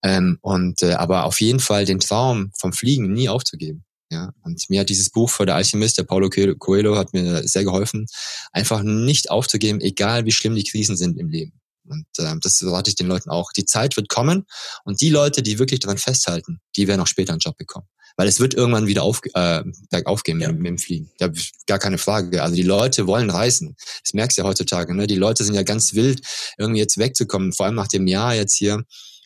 [0.04, 3.86] Ähm, und äh, aber auf jeden Fall den Traum vom Fliegen nie aufzugeben.
[4.12, 7.64] Ja, und mir hat dieses Buch für der Alchemist, der Paulo Coelho, hat mir sehr
[7.64, 8.06] geholfen,
[8.52, 11.60] einfach nicht aufzugeben, egal wie schlimm die Krisen sind im Leben.
[11.86, 13.52] Und äh, das rate ich den Leuten auch.
[13.52, 14.46] Die Zeit wird kommen
[14.84, 17.88] und die Leute, die wirklich daran festhalten, die werden auch später einen Job bekommen.
[18.16, 20.50] Weil es wird irgendwann wieder auf, äh, bergauf gehen ja.
[20.50, 21.10] mit, mit dem Fliegen.
[21.20, 21.30] Ja,
[21.66, 22.44] gar keine Frage.
[22.44, 23.76] Also die Leute wollen reisen.
[24.04, 24.94] Das merkst du ja heutzutage.
[24.94, 25.08] Ne?
[25.08, 26.22] Die Leute sind ja ganz wild,
[26.60, 27.54] irgendwie jetzt wegzukommen.
[27.54, 28.84] Vor allem nach dem Jahr jetzt hier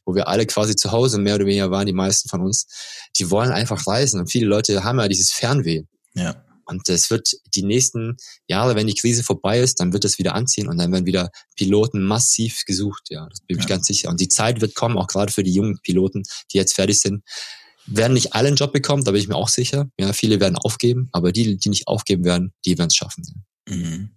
[0.08, 2.66] wo wir alle quasi zu Hause mehr oder weniger waren, die meisten von uns,
[3.18, 4.22] die wollen einfach reisen.
[4.22, 5.84] Und viele Leute haben ja dieses Fernweh.
[6.16, 6.44] Ja.
[6.66, 8.16] Und es wird die nächsten
[8.48, 11.30] Jahre, wenn die Krise vorbei ist, dann wird es wieder anziehen und dann werden wieder
[11.56, 13.08] Piloten massiv gesucht.
[13.10, 13.70] Ja, das bin ich ja.
[13.70, 14.10] ganz sicher.
[14.10, 17.24] Und die Zeit wird kommen, auch gerade für die jungen Piloten, die jetzt fertig sind,
[17.86, 19.90] werden nicht alle einen Job bekommen, da bin ich mir auch sicher.
[20.00, 23.46] Ja, viele werden aufgeben, aber die, die nicht aufgeben werden, die werden es schaffen.
[23.68, 24.12] Mhm.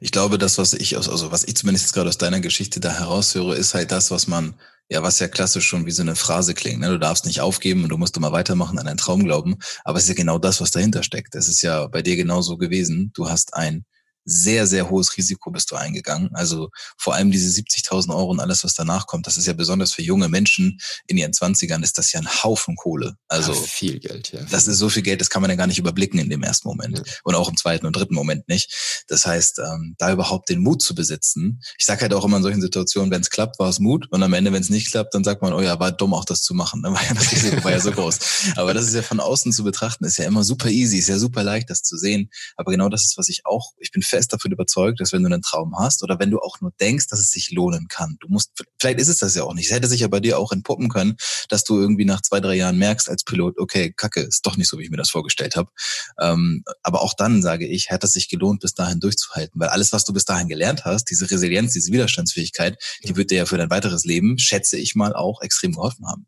[0.00, 2.92] Ich glaube, das, was ich aus, also was ich zumindest gerade aus deiner Geschichte da
[2.92, 4.54] heraushöre, ist halt das, was man
[4.92, 6.80] ja, was ja klassisch schon wie so eine Phrase klingt.
[6.80, 6.88] Ne?
[6.88, 9.56] Du darfst nicht aufgeben und du musst immer weitermachen, an deinen Traum glauben.
[9.84, 11.34] Aber es ist ja genau das, was dahinter steckt.
[11.34, 13.10] Es ist ja bei dir genauso gewesen.
[13.14, 13.86] Du hast ein
[14.24, 16.30] sehr, sehr hohes Risiko bist du eingegangen.
[16.34, 19.92] Also vor allem diese 70.000 Euro und alles, was danach kommt, das ist ja besonders
[19.92, 23.16] für junge Menschen in ihren Zwanzigern ist das ja ein Haufen Kohle.
[23.28, 24.40] Also ja, viel Geld, ja.
[24.50, 26.68] Das ist so viel Geld, das kann man ja gar nicht überblicken in dem ersten
[26.68, 27.04] Moment ja.
[27.24, 29.04] und auch im zweiten und dritten Moment nicht.
[29.08, 31.60] Das heißt, ähm, da überhaupt den Mut zu besitzen.
[31.78, 34.22] Ich sage halt auch immer in solchen Situationen, wenn es klappt, war es Mut und
[34.22, 36.42] am Ende, wenn es nicht klappt, dann sagt man, oh ja, war dumm auch das
[36.42, 36.80] zu machen.
[36.80, 36.92] Ne?
[36.92, 38.18] War ja, das Risiko war ja so groß.
[38.56, 41.18] Aber das ist ja von außen zu betrachten, ist ja immer super easy, ist ja
[41.18, 42.30] super leicht, das zu sehen.
[42.56, 45.26] Aber genau das ist, was ich auch, ich bin fest davon überzeugt, dass wenn du
[45.26, 48.28] einen Traum hast oder wenn du auch nur denkst, dass es sich lohnen kann, du
[48.28, 49.66] musst, vielleicht ist es das ja auch nicht.
[49.66, 51.16] Es hätte sich ja bei dir auch entpuppen können,
[51.48, 54.68] dass du irgendwie nach zwei, drei Jahren merkst als Pilot, okay, Kacke, ist doch nicht
[54.68, 55.70] so, wie ich mir das vorgestellt habe.
[56.20, 59.92] Ähm, aber auch dann sage ich, hätte es sich gelohnt, bis dahin durchzuhalten, weil alles,
[59.92, 63.58] was du bis dahin gelernt hast, diese Resilienz, diese Widerstandsfähigkeit, die wird dir ja für
[63.58, 66.26] dein weiteres Leben, schätze ich mal, auch extrem geholfen haben.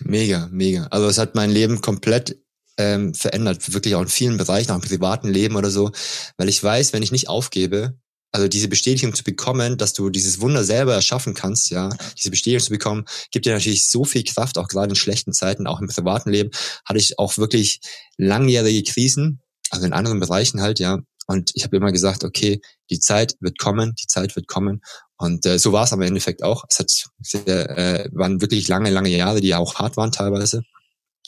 [0.00, 0.86] Mega, mega.
[0.88, 2.38] Also es hat mein Leben komplett
[2.78, 5.92] ähm, verändert, wirklich auch in vielen Bereichen, auch im privaten Leben oder so,
[6.36, 7.98] weil ich weiß, wenn ich nicht aufgebe,
[8.32, 12.64] also diese Bestätigung zu bekommen, dass du dieses Wunder selber erschaffen kannst, ja, diese Bestätigung
[12.64, 15.88] zu bekommen, gibt dir natürlich so viel Kraft, auch gerade in schlechten Zeiten, auch im
[15.88, 16.50] privaten Leben,
[16.84, 17.80] hatte ich auch wirklich
[18.18, 20.98] langjährige Krisen, also in anderen Bereichen halt, ja.
[21.28, 22.60] Und ich habe immer gesagt, okay,
[22.90, 24.80] die Zeit wird kommen, die Zeit wird kommen.
[25.16, 26.64] Und äh, so war es aber im Endeffekt auch.
[26.68, 30.62] Es hat sehr, äh, waren wirklich lange, lange Jahre, die auch hart waren teilweise.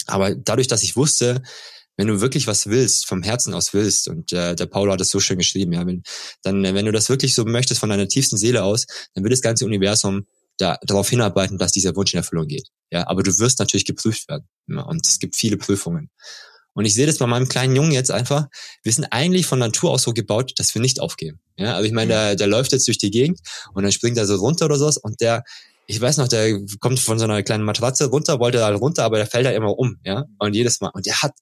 [0.06, 1.42] Aber dadurch, dass ich wusste,
[1.96, 5.10] wenn du wirklich was willst, vom Herzen aus willst, und äh, der Paulo hat es
[5.10, 6.02] so schön geschrieben, ja, wenn,
[6.42, 9.42] dann, wenn du das wirklich so möchtest von deiner tiefsten Seele aus, dann wird das
[9.42, 10.26] ganze Universum
[10.58, 12.68] da, darauf hinarbeiten, dass dieser Wunsch in Erfüllung geht.
[12.90, 14.48] Ja, aber du wirst natürlich geprüft werden.
[14.68, 16.10] Ja, und es gibt viele Prüfungen.
[16.74, 18.46] Und ich sehe das bei meinem kleinen Jungen jetzt einfach.
[18.84, 21.40] Wir sind eigentlich von Natur aus so gebaut, dass wir nicht aufgeben.
[21.56, 23.40] Ja, also ich meine, der, der läuft jetzt durch die Gegend
[23.74, 25.42] und dann springt er so runter oder sowas und der,
[25.90, 29.16] ich weiß noch, der kommt von so einer kleinen Matratze runter, wollte da runter, aber
[29.16, 30.26] der fällt da immer um, ja.
[30.38, 30.90] Und jedes Mal.
[30.92, 31.32] Und der hat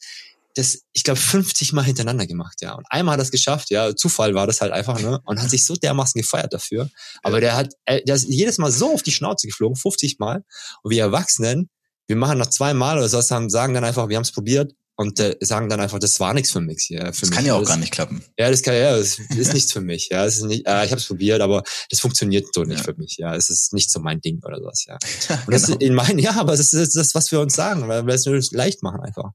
[0.55, 2.75] das, ich glaube, 50 Mal hintereinander gemacht, ja.
[2.75, 3.97] Und einmal hat er es geschafft, ja.
[3.97, 5.21] Zufall war das halt einfach, ne?
[5.25, 6.89] Und hat sich so dermaßen gefeiert dafür.
[7.25, 10.45] Aber der hat, äh, der ist jedes Mal so auf die Schnauze geflogen, 50 Mal.
[10.83, 11.69] Und wir Erwachsenen,
[12.07, 15.21] wir machen noch zwei Mal oder so, sagen dann einfach, wir haben es probiert, und
[15.21, 16.89] äh, sagen dann einfach, das war nichts für mich.
[16.89, 17.31] Ja, für das mich.
[17.31, 18.23] kann ja auch das, gar nicht klappen.
[18.39, 20.09] Ja, das kann ja, das ist nichts für mich.
[20.11, 22.85] Ja, es ist nicht, äh, ich habe es probiert, aber das funktioniert so nicht ja.
[22.85, 23.17] für mich.
[23.19, 24.87] Ja, es ist nicht so mein Ding oder was.
[24.87, 24.95] Ja,
[25.47, 25.79] und das genau.
[25.79, 28.41] in meinen, ja, aber das ist das, was wir uns sagen, weil wir es nur
[28.53, 29.31] leicht machen einfach.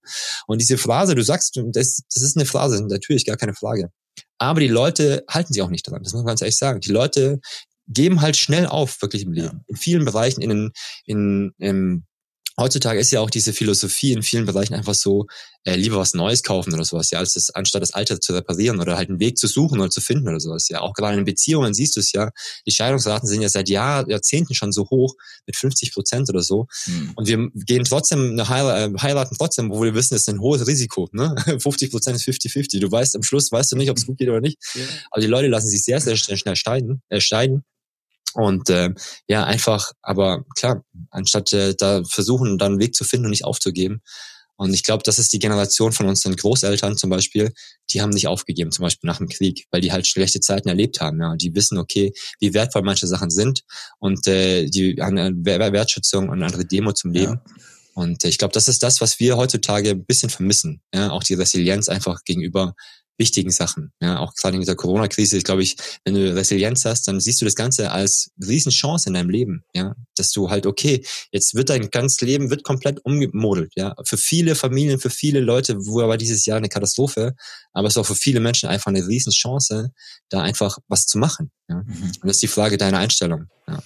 [0.48, 3.92] Und diese Phrase, du sagst, das, das ist eine Phrase, natürlich gar keine Frage.
[4.40, 6.02] Aber die Leute halten sich auch nicht daran.
[6.02, 6.80] Das muss man ganz ehrlich sagen.
[6.80, 7.40] Die Leute
[7.88, 9.58] geben halt schnell auf, wirklich im Leben.
[9.58, 9.64] Ja.
[9.68, 10.72] In vielen Bereichen, in,
[11.06, 12.06] in, in
[12.58, 15.28] heutzutage ist ja auch diese Philosophie in vielen Bereichen einfach so,
[15.64, 18.80] äh, lieber was Neues kaufen oder sowas, ja, als das, anstatt das Alte zu reparieren
[18.80, 20.82] oder halt einen Weg zu suchen oder zu finden oder sowas, ja.
[20.82, 22.32] Auch gerade in Beziehungen siehst du es ja,
[22.66, 26.68] die Scheidungsraten sind ja seit Jahr, Jahrzehnten schon so hoch, mit 50 Prozent oder so.
[26.88, 27.12] Mhm.
[27.16, 30.40] Und wir gehen trotzdem, eine Heil äh, heiraten trotzdem, wo wir wissen, es ist ein
[30.40, 31.36] hohes Risiko, ne?
[31.60, 32.80] 50 Prozent ist 50-50.
[32.80, 34.58] Du weißt, am Schluss weißt du nicht, ob es gut geht oder nicht.
[34.74, 34.84] Ja.
[35.12, 37.64] Aber die Leute lassen sich sehr, sehr schnell scheiden, äh, scheiden.
[38.34, 38.90] Und äh,
[39.28, 43.46] ja, einfach, aber klar, anstatt äh, da versuchen, dann einen Weg zu finden und nicht
[43.46, 44.02] aufzugeben.
[44.62, 47.52] Und ich glaube, das ist die Generation von unseren Großeltern zum Beispiel,
[47.90, 51.02] die haben nicht aufgegeben, zum Beispiel nach dem Krieg, weil die halt schlechte Zeiten erlebt
[51.02, 51.20] haben.
[51.20, 53.64] Ja, und die wissen, okay, wie wertvoll manche Sachen sind
[53.98, 55.34] und äh, die haben eine
[55.74, 57.42] Wertschätzung und eine andere Demo zum Leben.
[57.44, 57.56] Ja.
[57.94, 60.82] Und ich glaube, das ist das, was wir heutzutage ein bisschen vermissen.
[60.94, 62.76] Ja, auch die Resilienz einfach gegenüber
[63.22, 63.94] wichtigen Sachen.
[64.02, 67.40] Ja, auch gerade in dieser Corona-Krise, ich glaube ich, wenn du Resilienz hast, dann siehst
[67.40, 69.64] du das Ganze als Riesenchance in deinem Leben.
[69.76, 73.74] Ja, dass du halt, okay, jetzt wird dein ganzes Leben wird komplett umgemodelt.
[73.76, 77.36] Ja, für viele Familien, für viele Leute wo war dieses Jahr eine Katastrophe,
[77.74, 79.92] aber es ist auch für viele Menschen einfach eine Riesenchance,
[80.30, 81.52] da einfach was zu machen.
[81.70, 82.12] Ja, mhm.
[82.22, 83.46] und das ist die Frage deiner Einstellung.
[83.68, 83.84] Ja.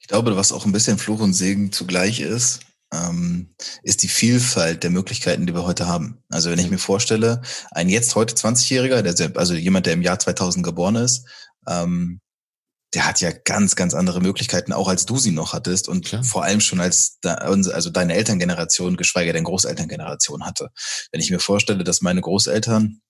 [0.00, 2.60] Ich glaube, was auch ein bisschen Fluch und Segen zugleich ist,
[2.92, 6.22] ähm, ist die Vielfalt der Möglichkeiten, die wir heute haben.
[6.30, 10.18] Also wenn ich mir vorstelle, ein jetzt heute 20-Jähriger, der, also jemand, der im Jahr
[10.18, 11.26] 2000 geboren ist,
[11.68, 12.20] ähm,
[12.94, 16.24] der hat ja ganz, ganz andere Möglichkeiten, auch als du sie noch hattest und Klar.
[16.24, 20.70] vor allem schon als da, also deine Elterngeneration, geschweige denn Großelterngeneration hatte.
[21.12, 23.02] Wenn ich mir vorstelle, dass meine Großeltern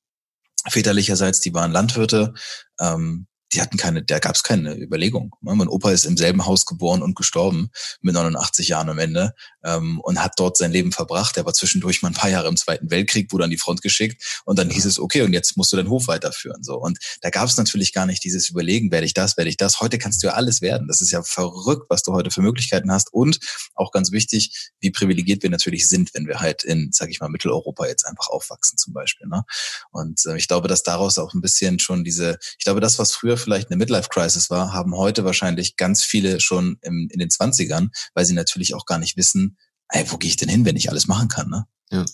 [0.68, 2.34] väterlicherseits, die waren Landwirte,
[2.80, 5.34] ähm, die hatten keine, da gab es keine Überlegung.
[5.40, 5.54] Ne?
[5.54, 7.70] Mein Opa ist im selben Haus geboren und gestorben
[8.02, 9.34] mit 89 Jahren am Ende
[9.64, 11.37] ähm, und hat dort sein Leben verbracht.
[11.37, 14.42] Er war zwischendurch mal ein paar Jahre im Zweiten Weltkrieg, wurde an die Front geschickt
[14.44, 16.62] und dann hieß es, okay, und jetzt musst du deinen Hof weiterführen.
[16.62, 19.56] So und da gab es natürlich gar nicht dieses Überlegen, werde ich das, werde ich
[19.56, 19.80] das.
[19.80, 20.87] Heute kannst du ja alles werden.
[20.87, 23.38] Das ist ja verrückt, was du heute für Möglichkeiten hast und
[23.74, 27.28] auch ganz wichtig, wie privilegiert wir natürlich sind, wenn wir halt in, sag ich mal,
[27.28, 29.26] Mitteleuropa jetzt einfach aufwachsen zum Beispiel.
[29.26, 29.44] Ne?
[29.90, 33.12] Und äh, ich glaube, dass daraus auch ein bisschen schon diese, ich glaube, das, was
[33.12, 37.90] früher vielleicht eine Midlife-Crisis war, haben heute wahrscheinlich ganz viele schon im, in den Zwanzigern,
[38.14, 39.57] weil sie natürlich auch gar nicht wissen,
[39.88, 41.66] ey, wo gehe ich denn hin, wenn ich alles machen kann, ne?
[41.90, 42.05] Ja.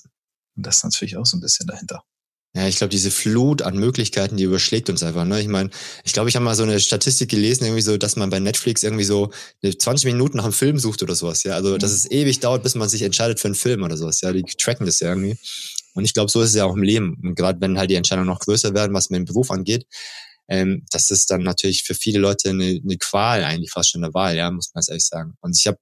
[0.56, 2.04] Und das ist natürlich auch so ein bisschen dahinter.
[2.56, 5.24] Ja, ich glaube, diese Flut an Möglichkeiten, die überschlägt uns einfach.
[5.24, 5.40] Ne?
[5.40, 5.70] Ich meine,
[6.04, 8.84] ich glaube, ich habe mal so eine Statistik gelesen, irgendwie so, dass man bei Netflix
[8.84, 9.32] irgendwie so
[9.64, 11.42] 20 Minuten nach einem Film sucht oder sowas.
[11.42, 11.96] Ja, also dass mhm.
[11.96, 14.20] es ewig dauert, bis man sich entscheidet für einen Film oder sowas.
[14.20, 15.36] Ja, die tracken das ja irgendwie.
[15.94, 17.18] Und ich glaube, so ist es ja auch im Leben.
[17.24, 19.86] Und gerade wenn halt die Entscheidungen noch größer werden, was meinen Beruf angeht,
[20.48, 24.14] ähm, das ist dann natürlich für viele Leute eine, eine Qual, eigentlich fast schon eine
[24.14, 25.34] Wahl, ja, muss man ganz ehrlich sagen.
[25.40, 25.78] Und ich habe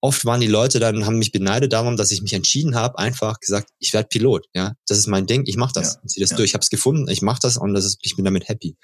[0.00, 3.40] oft waren die Leute dann, haben mich beneidet darum, dass ich mich entschieden habe, einfach
[3.40, 4.74] gesagt, ich werde Pilot, ja.
[4.86, 5.94] Das ist mein Ding, ich mache das.
[5.94, 6.36] Ja, ich ziehe das ja.
[6.36, 6.50] durch.
[6.50, 8.76] Ich habe es gefunden, ich mache das und das ist, ich bin damit happy.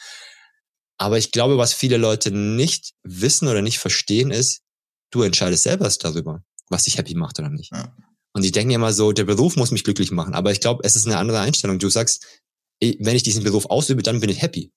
[0.98, 4.62] Aber ich glaube, was viele Leute nicht wissen oder nicht verstehen, ist,
[5.11, 7.72] du entscheidest selber darüber, was dich happy macht oder nicht.
[7.72, 7.94] Ja.
[8.35, 10.35] Und die denken immer so, der Beruf muss mich glücklich machen.
[10.35, 11.79] Aber ich glaube, es ist eine andere Einstellung.
[11.79, 12.25] Du sagst,
[12.81, 14.72] wenn ich diesen Beruf ausübe, dann bin ich happy.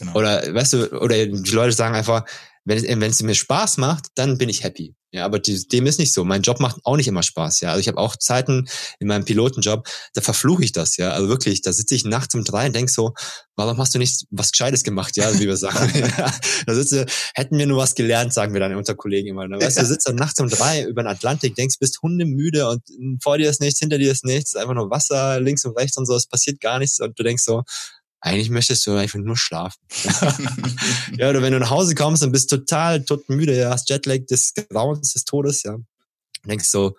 [0.00, 0.14] Genau.
[0.14, 2.24] Oder weißt du, oder die Leute sagen einfach,
[2.64, 4.94] wenn, wenn es mir Spaß macht, dann bin ich happy.
[5.12, 6.24] Ja, aber die, dem ist nicht so.
[6.24, 7.60] Mein Job macht auch nicht immer Spaß.
[7.60, 8.68] Ja, also ich habe auch Zeiten
[9.00, 10.96] in meinem Pilotenjob, da verfluche ich das.
[10.98, 13.12] Ja, also wirklich, da sitze ich nachts um drei und denk so,
[13.56, 15.16] warum hast du nicht was Gescheites gemacht?
[15.16, 15.92] Ja, wie wir sagen.
[16.16, 16.32] ja,
[16.66, 19.48] da sitze, hätten wir nur was gelernt, sagen wir dann unter Kollegen immer.
[19.48, 19.60] Ne?
[19.60, 22.82] Weißt du, du sitzt dann nachts um drei über den Atlantik, denkst, bist hundemüde und
[23.20, 26.06] vor dir ist nichts, hinter dir ist nichts, einfach nur Wasser links und rechts und
[26.06, 27.64] so, es passiert gar nichts und du denkst so,
[28.20, 29.80] eigentlich möchtest du einfach nur schlafen.
[31.16, 34.52] ja, oder wenn du nach Hause kommst und bist total totmüde, ja, hast Jetlag des
[34.68, 35.78] Grauens, des Todes, ja.
[36.44, 36.96] denkst so,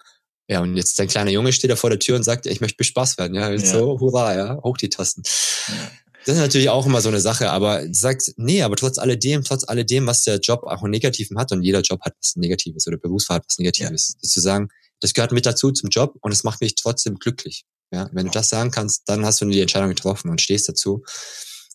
[0.47, 2.77] Ja, und jetzt dein kleiner Junge steht da vor der Tür und sagt, ich möchte
[2.77, 3.51] bespaßt werden, ja.
[3.51, 3.57] ja.
[3.57, 5.21] So, hurra, ja, hoch die Tasten.
[5.67, 5.91] Ja.
[6.25, 9.63] Das ist natürlich auch immer so eine Sache, aber sagt, nee, aber trotz alledem, trotz
[9.63, 12.97] alledem, was der Job auch einen Negativen hat und jeder Job hat was Negatives oder
[12.97, 14.29] Berufsfahrt hat was Negatives, ja.
[14.29, 17.65] zu sagen, das gehört mit dazu zum Job und es macht mich trotzdem glücklich.
[17.91, 21.03] Ja, wenn du das sagen kannst, dann hast du die Entscheidung getroffen und stehst dazu.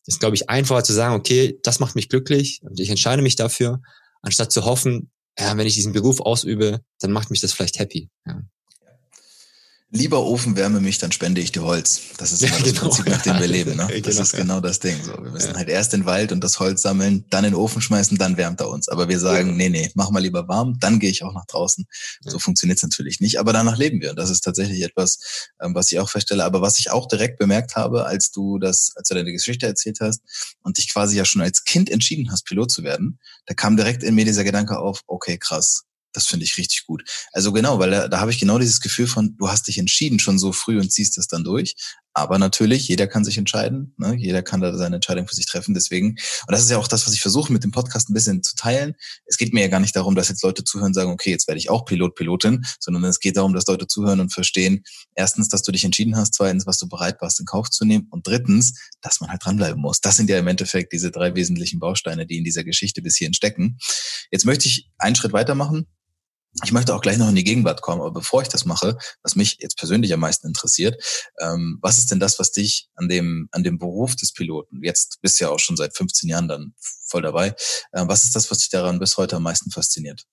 [0.06, 3.36] Ist, glaube ich, einfacher zu sagen, okay, das macht mich glücklich und ich entscheide mich
[3.36, 3.82] dafür,
[4.22, 8.08] anstatt zu hoffen, ja, wenn ich diesen Beruf ausübe, dann macht mich das vielleicht happy.
[8.26, 8.40] Ja
[9.96, 12.00] lieber Ofen wärme mich, dann spende ich dir Holz.
[12.18, 12.80] Das ist immer das genau.
[12.80, 13.76] Prinzip, nach dem wir leben.
[13.76, 13.86] Ne?
[14.06, 15.02] Das genau, ist genau das Ding.
[15.02, 15.56] So, wir müssen ja.
[15.56, 18.60] halt erst den Wald und das Holz sammeln, dann in den Ofen schmeißen, dann wärmt
[18.60, 18.88] er uns.
[18.88, 19.54] Aber wir sagen, ja.
[19.54, 21.86] nee, nee, mach mal lieber warm, dann gehe ich auch nach draußen.
[22.20, 24.10] So funktioniert es natürlich nicht, aber danach leben wir.
[24.10, 26.44] Und das ist tatsächlich etwas, ähm, was ich auch feststelle.
[26.44, 29.98] Aber was ich auch direkt bemerkt habe, als du das, als du deine Geschichte erzählt
[30.00, 30.20] hast
[30.62, 34.02] und dich quasi ja schon als Kind entschieden hast, Pilot zu werden, da kam direkt
[34.02, 35.85] in mir dieser Gedanke auf, okay, krass,
[36.16, 37.04] das finde ich richtig gut.
[37.32, 40.18] Also genau, weil da, da habe ich genau dieses Gefühl von, du hast dich entschieden
[40.18, 41.74] schon so früh und ziehst das dann durch.
[42.16, 44.14] Aber natürlich, jeder kann sich entscheiden, ne?
[44.16, 45.74] jeder kann da seine Entscheidung für sich treffen.
[45.74, 48.42] Deswegen, und das ist ja auch das, was ich versuche mit dem Podcast ein bisschen
[48.42, 48.94] zu teilen.
[49.26, 51.46] Es geht mir ja gar nicht darum, dass jetzt Leute zuhören und sagen, okay, jetzt
[51.46, 54.82] werde ich auch Pilot, Pilotin, sondern es geht darum, dass Leute zuhören und verstehen,
[55.14, 58.06] erstens, dass du dich entschieden hast, zweitens, was du bereit warst, in Kauf zu nehmen
[58.08, 60.00] und drittens, dass man halt dranbleiben muss.
[60.00, 63.34] Das sind ja im Endeffekt diese drei wesentlichen Bausteine, die in dieser Geschichte bis hierhin
[63.34, 63.76] stecken.
[64.30, 65.86] Jetzt möchte ich einen Schritt weitermachen
[66.64, 69.36] ich möchte auch gleich noch in die Gegenwart kommen, aber bevor ich das mache, was
[69.36, 71.02] mich jetzt persönlich am meisten interessiert,
[71.40, 75.18] ähm, was ist denn das, was dich an dem, an dem Beruf des Piloten, jetzt
[75.20, 77.48] bist du ja auch schon seit 15 Jahren dann voll dabei,
[77.92, 80.24] äh, was ist das, was dich daran bis heute am meisten fasziniert?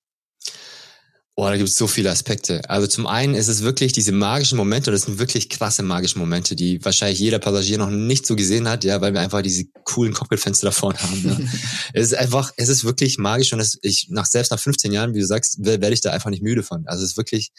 [1.36, 2.62] Oh, da gibt es so viele Aspekte.
[2.69, 6.19] Also zum einen ist es wirklich diese magischen Momente, und das sind wirklich krasse magische
[6.19, 9.65] Momente, die wahrscheinlich jeder Passagier noch nicht so gesehen hat, ja, weil wir einfach diese
[9.84, 11.24] coolen Cockpitfenster da vorne haben.
[11.26, 11.38] Ja.
[11.93, 15.15] es ist einfach, es ist wirklich magisch und es, ich, nach selbst nach 15 Jahren,
[15.15, 16.86] wie du sagst, werde ich da einfach nicht müde von.
[16.86, 17.52] Also es ist wirklich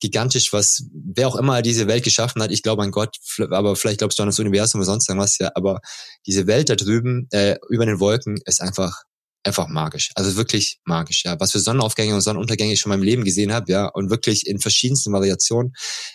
[0.00, 3.16] gigantisch, was wer auch immer diese Welt geschaffen hat, ich glaube an Gott,
[3.50, 5.80] aber vielleicht glaubst du an das Universum oder sonst irgendwas, ja, aber
[6.26, 9.04] diese Welt da drüben, äh, über den Wolken, ist einfach
[9.44, 10.10] einfach magisch.
[10.14, 11.38] Also wirklich magisch, ja.
[11.38, 14.46] Was für Sonnenaufgänge und Sonnenuntergänge ich schon in meinem Leben gesehen habe, ja, und wirklich
[14.46, 15.72] in verschiedensten Variationen,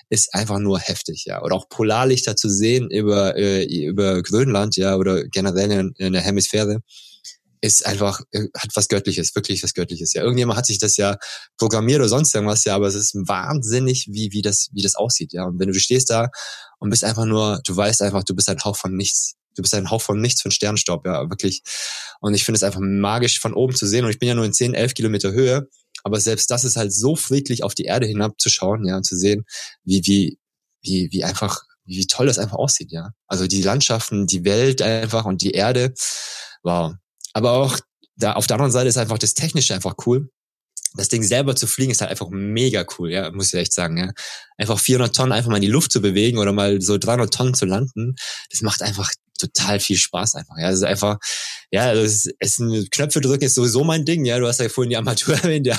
[0.09, 1.41] ist einfach nur heftig, ja.
[1.41, 6.21] Oder auch Polarlichter zu sehen über, äh, über Grönland, ja, oder generell in, in der
[6.21, 6.79] Hemisphäre,
[7.61, 10.23] ist einfach, äh, hat was Göttliches, wirklich was Göttliches, ja.
[10.23, 11.17] Irgendjemand hat sich das ja
[11.57, 15.33] programmiert oder sonst irgendwas, ja, aber es ist wahnsinnig, wie, wie das, wie das aussieht,
[15.33, 15.45] ja.
[15.45, 16.29] Und wenn du stehst da
[16.79, 19.73] und bist einfach nur, du weißt einfach, du bist ein Hauch von nichts, du bist
[19.73, 21.61] ein Hauch von nichts von Sternstaub, ja, wirklich.
[22.21, 24.05] Und ich finde es einfach magisch von oben zu sehen.
[24.05, 25.67] Und ich bin ja nur in 10, 11 Kilometer Höhe.
[26.03, 29.45] Aber selbst das ist halt so friedlich auf die Erde hinabzuschauen, ja, und zu sehen,
[29.83, 30.39] wie, wie,
[30.81, 33.09] wie, wie einfach, wie toll das einfach aussieht, ja.
[33.27, 35.93] Also die Landschaften, die Welt einfach und die Erde.
[36.63, 36.93] Wow.
[37.33, 37.79] Aber auch
[38.15, 40.29] da auf der anderen Seite ist einfach das Technische einfach cool
[40.95, 43.97] das Ding selber zu fliegen ist halt einfach mega cool, ja, muss ich echt sagen,
[43.97, 44.11] ja.
[44.57, 47.53] Einfach 400 Tonnen einfach mal in die Luft zu bewegen oder mal so 300 Tonnen
[47.53, 48.15] zu landen,
[48.49, 50.55] das macht einfach total viel Spaß einfach.
[50.57, 51.17] Ja, also einfach,
[51.71, 54.25] ja, also es, es Knöpfe drücken ist sowieso mein Ding.
[54.25, 55.77] Ja, du hast ja vorhin die Amateur erwähnt, ja.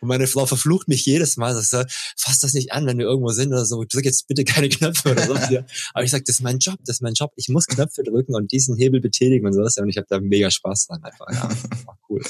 [0.00, 1.54] Und meine Frau verflucht mich jedes Mal.
[1.62, 3.84] Sagt, fass das nicht an, wenn wir irgendwo sind oder so.
[3.84, 5.34] Drück jetzt bitte keine Knöpfe oder so.
[5.54, 5.64] Ja.
[5.94, 7.32] Aber ich sag, das ist mein Job, das ist mein Job.
[7.36, 9.76] Ich muss Knöpfe drücken und diesen Hebel betätigen und sowas.
[9.76, 11.26] Ja, und ich habe da mega Spaß dran einfach.
[11.32, 12.22] Ja, einfach cool.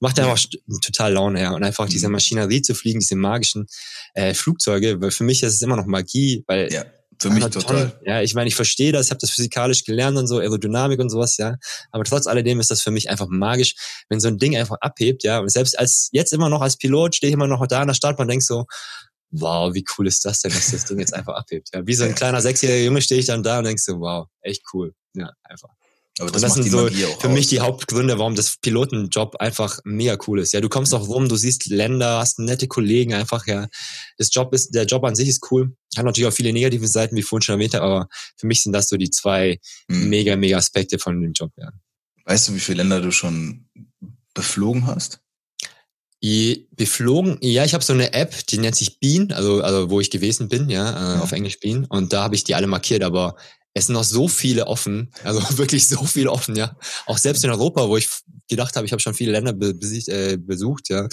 [0.00, 0.42] Macht einfach
[0.82, 1.52] total Laune, ja.
[1.52, 2.14] Und einfach diese mhm.
[2.14, 3.66] Maschinerie zu fliegen, diese magischen
[4.14, 6.84] äh, Flugzeuge, weil für mich ist es immer noch Magie, weil ja
[7.18, 7.90] für mich total.
[7.90, 8.00] Toll.
[8.04, 11.10] Ja, ich meine, ich verstehe das, ich habe das physikalisch gelernt und so, Aerodynamik und
[11.10, 11.56] sowas, ja.
[11.90, 13.74] Aber trotz alledem ist das für mich einfach magisch,
[14.08, 15.38] wenn so ein Ding einfach abhebt, ja.
[15.38, 17.94] Und selbst als jetzt immer noch als Pilot stehe ich immer noch da an der
[17.94, 18.66] Startbahn und denk so,
[19.30, 21.70] wow, wie cool ist das denn, dass das Ding jetzt einfach abhebt.
[21.74, 24.28] Ja, wie so ein kleiner sechsjähriger Junge stehe ich dann da und denk so, wow,
[24.40, 24.94] echt cool.
[25.14, 25.70] Ja, einfach.
[26.20, 30.38] Aber das, das sind so für mich die Hauptgründe, warum das Pilotenjob einfach mega cool
[30.38, 30.52] ist.
[30.52, 33.66] Ja, du kommst auch rum, du siehst Länder, hast nette Kollegen einfach, ja.
[34.16, 35.74] Das Job ist, der Job an sich ist cool.
[35.96, 38.72] Hat natürlich auch viele negative Seiten, wie vorhin schon erwähnt habe, aber für mich sind
[38.72, 39.58] das so die zwei
[39.90, 40.08] hm.
[40.08, 41.70] mega, mega Aspekte von dem Job, ja.
[42.26, 43.66] Weißt du, wie viele Länder du schon
[44.34, 45.20] beflogen hast?
[46.70, 50.10] Beflogen, ja, ich habe so eine App, die nennt sich Bean, also, also wo ich
[50.10, 51.20] gewesen bin, ja, äh, ja.
[51.20, 51.84] auf Englisch Bean.
[51.84, 53.36] Und da habe ich die alle markiert, aber
[53.74, 56.76] es sind noch so viele offen, also wirklich so viele offen, ja.
[57.06, 58.08] Auch selbst in Europa, wo ich
[58.48, 61.08] gedacht habe, ich habe schon viele Länder besicht, äh, besucht, ja,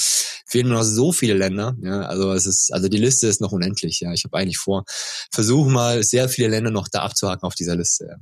[0.46, 2.02] fehlen nur noch so viele Länder, ja.
[2.02, 4.14] Also es ist, also die Liste ist noch unendlich, ja.
[4.14, 4.84] Ich habe eigentlich vor,
[5.32, 8.16] versuche mal sehr viele Länder noch da abzuhaken auf dieser Liste, ja.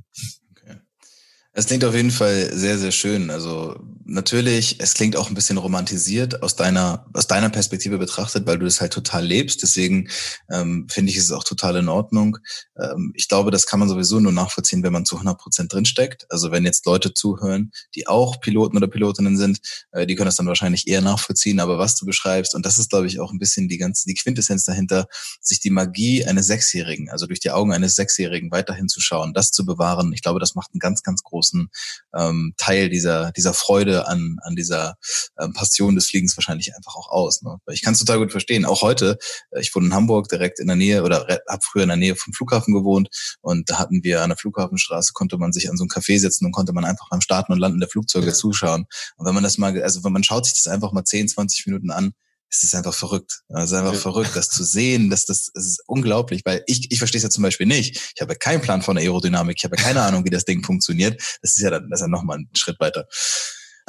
[1.52, 3.28] Es klingt auf jeden Fall sehr, sehr schön.
[3.28, 3.76] Also
[4.10, 8.64] natürlich, es klingt auch ein bisschen romantisiert aus deiner, aus deiner Perspektive betrachtet, weil du
[8.64, 9.62] das halt total lebst.
[9.62, 10.08] Deswegen
[10.50, 12.38] ähm, finde ich es auch total in Ordnung.
[12.78, 16.26] Ähm, ich glaube, das kann man sowieso nur nachvollziehen, wenn man zu 100 Prozent drinsteckt.
[16.28, 19.60] Also wenn jetzt Leute zuhören, die auch Piloten oder Pilotinnen sind,
[19.92, 21.60] äh, die können das dann wahrscheinlich eher nachvollziehen.
[21.60, 24.14] Aber was du beschreibst, und das ist, glaube ich, auch ein bisschen die ganze, die
[24.14, 25.06] Quintessenz dahinter,
[25.40, 29.52] sich die Magie eines Sechsjährigen, also durch die Augen eines Sechsjährigen weiterhin zu schauen, das
[29.52, 30.12] zu bewahren.
[30.12, 31.70] Ich glaube, das macht einen ganz, ganz großen
[32.16, 34.96] ähm, Teil dieser, dieser Freude an, an dieser
[35.38, 37.42] ähm, Passion des Fliegens wahrscheinlich einfach auch aus.
[37.42, 37.56] Ne?
[37.70, 38.64] Ich kann es total gut verstehen.
[38.64, 39.18] Auch heute,
[39.50, 42.16] äh, ich wohne in Hamburg direkt in der Nähe oder habe früher in der Nähe
[42.16, 43.08] vom Flughafen gewohnt
[43.40, 46.46] und da hatten wir an der Flughafenstraße, konnte man sich an so ein Café setzen
[46.46, 48.32] und konnte man einfach beim Starten und Landen der Flugzeuge ja.
[48.32, 48.86] zuschauen.
[49.16, 51.66] Und wenn man das mal, also wenn man schaut sich das einfach mal 10, 20
[51.66, 52.12] Minuten an,
[52.52, 53.42] es ist einfach verrückt.
[53.48, 53.98] Es ist einfach ja.
[53.98, 57.30] verrückt, das zu sehen, dass das, das ist unglaublich, weil ich, ich verstehe es ja
[57.30, 58.12] zum Beispiel nicht.
[58.14, 61.20] Ich habe keinen Plan von der Aerodynamik, ich habe keine Ahnung, wie das Ding funktioniert.
[61.42, 63.06] Das ist ja dann, das ist ja nochmal ein Schritt weiter.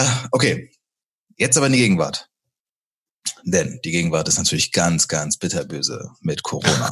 [0.02, 0.72] Ah, okay.
[1.38, 2.28] Jetzt aber in die Gegenwart.
[3.44, 6.92] Denn die Gegenwart ist natürlich ganz, ganz bitterböse mit Corona.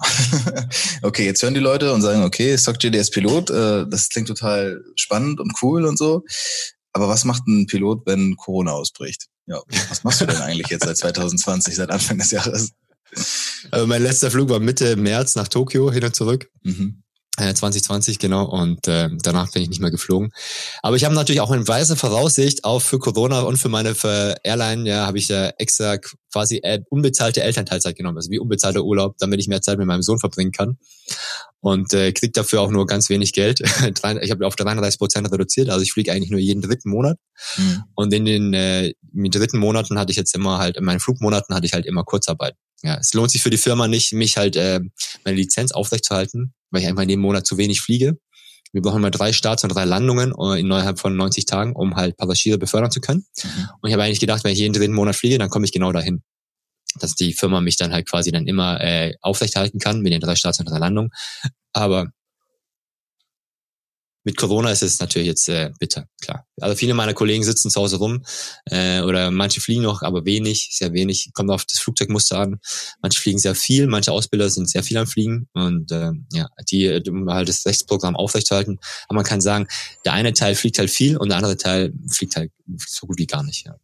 [1.02, 4.84] okay, jetzt hören die Leute und sagen, okay, SOCJD ist Pilot, äh, das klingt total
[4.96, 6.24] spannend und cool und so.
[6.94, 9.28] Aber was macht ein Pilot, wenn Corona ausbricht?
[9.48, 12.72] Ja, was machst du denn eigentlich jetzt seit 2020, seit Anfang des Jahres?
[13.72, 16.52] Also mein letzter Flug war Mitte März nach Tokio hin und zurück.
[16.64, 17.02] Mhm.
[17.40, 20.32] 2020 äh, genau und äh, danach bin ich nicht mehr geflogen.
[20.82, 24.36] Aber ich habe natürlich auch in weiser Voraussicht auch für Corona und für meine für
[24.44, 25.98] Airline ja habe ich ja extra
[26.32, 30.04] quasi äh, unbezahlte Elternteilzeit genommen, also wie unbezahlter Urlaub, damit ich mehr Zeit mit meinem
[30.04, 30.78] Sohn verbringen kann
[31.62, 33.60] und äh, kriege dafür auch nur ganz wenig Geld.
[34.22, 37.18] ich habe auf 33 Prozent reduziert, also ich fliege eigentlich nur jeden dritten Monat
[37.58, 37.84] mhm.
[37.96, 41.00] und in den, äh, in den dritten Monaten hatte ich jetzt immer halt in meinen
[41.00, 42.54] Flugmonaten hatte ich halt immer Kurzarbeit.
[42.82, 44.80] Ja, es lohnt sich für die Firma nicht, mich halt äh,
[45.26, 48.18] meine Lizenz aufrechtzuerhalten, weil ich einfach in dem Monat zu wenig fliege.
[48.72, 52.18] Wir brauchen mal drei Starts und drei Landungen äh, innerhalb von 90 Tagen, um halt
[52.18, 53.26] Passagiere befördern zu können.
[53.44, 53.70] Mhm.
[53.82, 55.92] Und ich habe eigentlich gedacht, wenn ich jeden dritten Monat fliege, dann komme ich genau
[55.92, 56.24] dahin.
[57.00, 60.36] Dass die Firma mich dann halt quasi dann immer äh, aufrechterhalten kann mit den drei
[60.36, 61.12] Starts und drei Landungen.
[61.74, 62.12] Aber
[64.30, 66.46] mit Corona ist es natürlich jetzt äh, bitter, klar.
[66.62, 68.24] Also viele meiner Kollegen sitzen zu Hause rum
[68.66, 71.32] äh, oder manche fliegen noch, aber wenig, sehr wenig.
[71.34, 72.60] Kommt auf das Flugzeugmuster an.
[73.02, 77.02] Manche fliegen sehr viel, manche Ausbilder sind sehr viel am Fliegen und äh, ja, die
[77.10, 78.78] um halt das Rechtsprogramm aufrechtzuerhalten.
[79.08, 79.68] Aber man kann sagen,
[80.06, 82.52] der eine Teil fliegt halt viel und der andere Teil fliegt halt
[82.86, 83.66] so gut wie gar nicht.
[83.66, 83.78] Ja.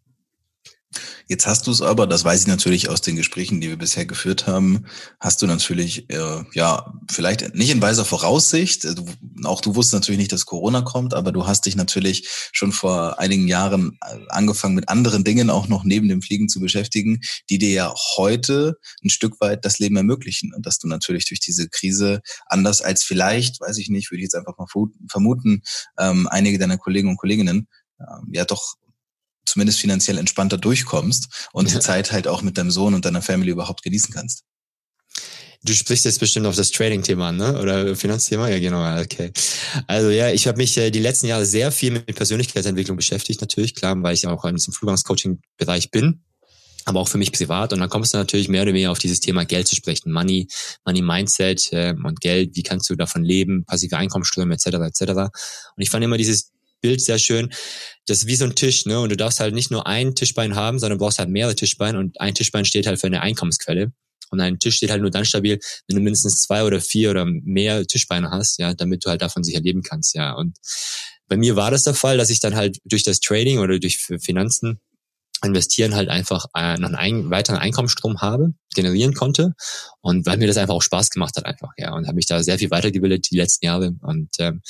[1.27, 4.05] Jetzt hast du es aber, das weiß ich natürlich aus den Gesprächen, die wir bisher
[4.05, 4.86] geführt haben,
[5.19, 9.05] hast du natürlich, äh, ja, vielleicht nicht in weiser Voraussicht, du,
[9.43, 13.19] auch du wusstest natürlich nicht, dass Corona kommt, aber du hast dich natürlich schon vor
[13.19, 17.58] einigen Jahren äh, angefangen mit anderen Dingen auch noch neben dem Fliegen zu beschäftigen, die
[17.58, 20.53] dir ja heute ein Stück weit das Leben ermöglichen.
[20.53, 24.25] Und dass du natürlich durch diese Krise anders als vielleicht, weiß ich nicht, würde ich
[24.25, 24.67] jetzt einfach mal
[25.10, 25.63] vermuten,
[25.97, 27.67] ähm, einige deiner Kollegen und Kolleginnen
[27.99, 28.75] ähm, ja doch
[29.45, 33.51] zumindest finanziell entspannter durchkommst und die Zeit halt auch mit deinem Sohn und deiner Family
[33.51, 34.43] überhaupt genießen kannst.
[35.65, 37.60] Du sprichst jetzt bestimmt auf das Trading-Thema, ne?
[37.60, 38.49] Oder Finanzthema?
[38.49, 39.01] Ja, genau.
[39.01, 39.31] Okay.
[39.88, 43.73] Also ja, ich habe mich äh, die letzten Jahre sehr viel mit Persönlichkeitsentwicklung beschäftigt, natürlich,
[43.73, 46.21] klar, weil ich auch in diesem Flugangst-Coaching-Bereich bin,
[46.86, 47.73] aber auch für mich privat.
[47.73, 50.12] Und dann kommst du natürlich mehr oder weniger auf dieses Thema Geld zu sprechen.
[50.12, 50.47] Money,
[50.86, 54.67] Money Mindset äh, und Geld, wie kannst du davon leben, passive Einkommensströme etc.
[54.67, 55.01] etc.
[55.01, 55.31] Und
[55.81, 57.51] ich fand immer dieses Bild sehr schön.
[58.05, 58.99] Das ist wie so ein Tisch, ne?
[58.99, 62.19] Und du darfst halt nicht nur ein Tischbein haben, sondern brauchst halt mehrere Tischbeine und
[62.21, 63.91] ein Tischbein steht halt für eine Einkommensquelle.
[64.31, 67.25] Und ein Tisch steht halt nur dann stabil, wenn du mindestens zwei oder vier oder
[67.25, 70.33] mehr Tischbeine hast, ja, damit du halt davon sicher leben kannst, ja.
[70.33, 70.57] Und
[71.27, 73.97] bei mir war das der Fall, dass ich dann halt durch das Trading oder durch
[73.97, 74.79] Finanzen
[75.43, 79.53] investieren halt einfach äh, noch einen weiteren Einkommensstrom habe, generieren konnte
[80.01, 81.93] und weil mir das einfach auch Spaß gemacht hat einfach, ja.
[81.93, 84.61] Und habe mich da sehr viel weitergebildet die letzten Jahre und ähm,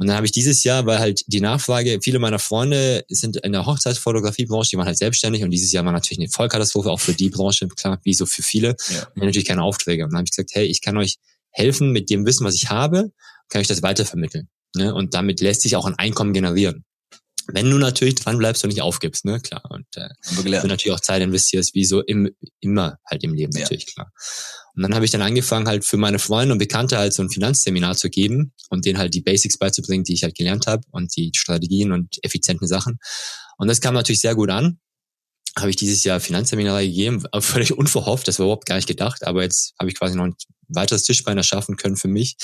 [0.00, 3.52] und dann habe ich dieses Jahr, weil halt die Nachfrage, viele meiner Freunde sind in
[3.52, 7.12] der Hochzeitsfotografiebranche, die waren halt selbstständig und dieses Jahr war natürlich eine Vollkatastrophe, auch für
[7.12, 8.76] die Branche, klar, wie so für viele.
[8.88, 9.06] Ja.
[9.14, 10.04] Und natürlich keine Aufträge.
[10.04, 11.16] Und dann habe ich gesagt, hey, ich kann euch
[11.50, 13.12] helfen mit dem Wissen, was ich habe,
[13.50, 14.48] kann ich das weitervermitteln.
[14.74, 14.94] Ne?
[14.94, 16.86] Und damit lässt sich auch ein Einkommen generieren.
[17.48, 19.64] Wenn du natürlich dran bleibst und nicht aufgibst, ne, klar.
[19.68, 20.08] Und äh,
[20.62, 23.92] du natürlich auch Zeit investierst, wie so im, immer halt im Leben, natürlich, ja.
[24.04, 24.12] klar.
[24.74, 27.30] Und dann habe ich dann angefangen, halt für meine Freunde und Bekannte halt so ein
[27.30, 31.16] Finanzseminar zu geben und denen halt die Basics beizubringen, die ich halt gelernt habe und
[31.16, 32.98] die Strategien und effizienten Sachen.
[33.58, 34.78] Und das kam natürlich sehr gut an.
[35.58, 39.42] Habe ich dieses Jahr Finanzseminare gegeben, völlig unverhofft, das war überhaupt gar nicht gedacht, aber
[39.42, 40.34] jetzt habe ich quasi noch ein
[40.68, 42.36] weiteres Tischbein erschaffen können für mich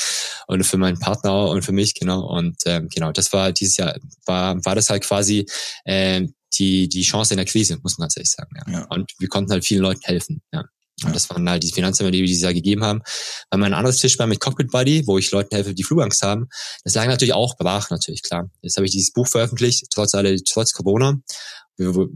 [0.49, 2.27] und für meinen Partner und für mich, genau.
[2.27, 3.97] Und ähm, genau, das war dieses Jahr,
[4.27, 5.47] war, war das halt quasi
[5.85, 8.51] äh, die, die Chance in der Krise, muss man tatsächlich sagen.
[8.57, 8.73] Ja.
[8.73, 8.87] ja.
[8.87, 10.43] Und wir konnten halt vielen Leuten helfen.
[10.53, 10.65] Ja.
[11.05, 13.03] Und das waren halt die Finanzämter, die wir Jahr gegeben haben.
[13.51, 16.49] Weil mein anderes Tisch war mit Cockpit Buddy, wo ich Leuten helfe, die Flugangst haben.
[16.85, 18.51] Das lag natürlich auch brach, natürlich, klar.
[18.63, 21.19] Jetzt habe ich dieses Buch veröffentlicht, trotz alle, trotz Corona.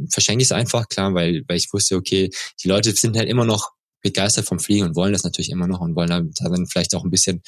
[0.09, 2.31] Verschenke ich es einfach, klar, weil, weil ich wusste, okay,
[2.63, 3.73] die Leute sind halt immer noch
[4.03, 7.11] begeistert vom Fliegen und wollen das natürlich immer noch und wollen dann vielleicht auch ein
[7.11, 7.43] bisschen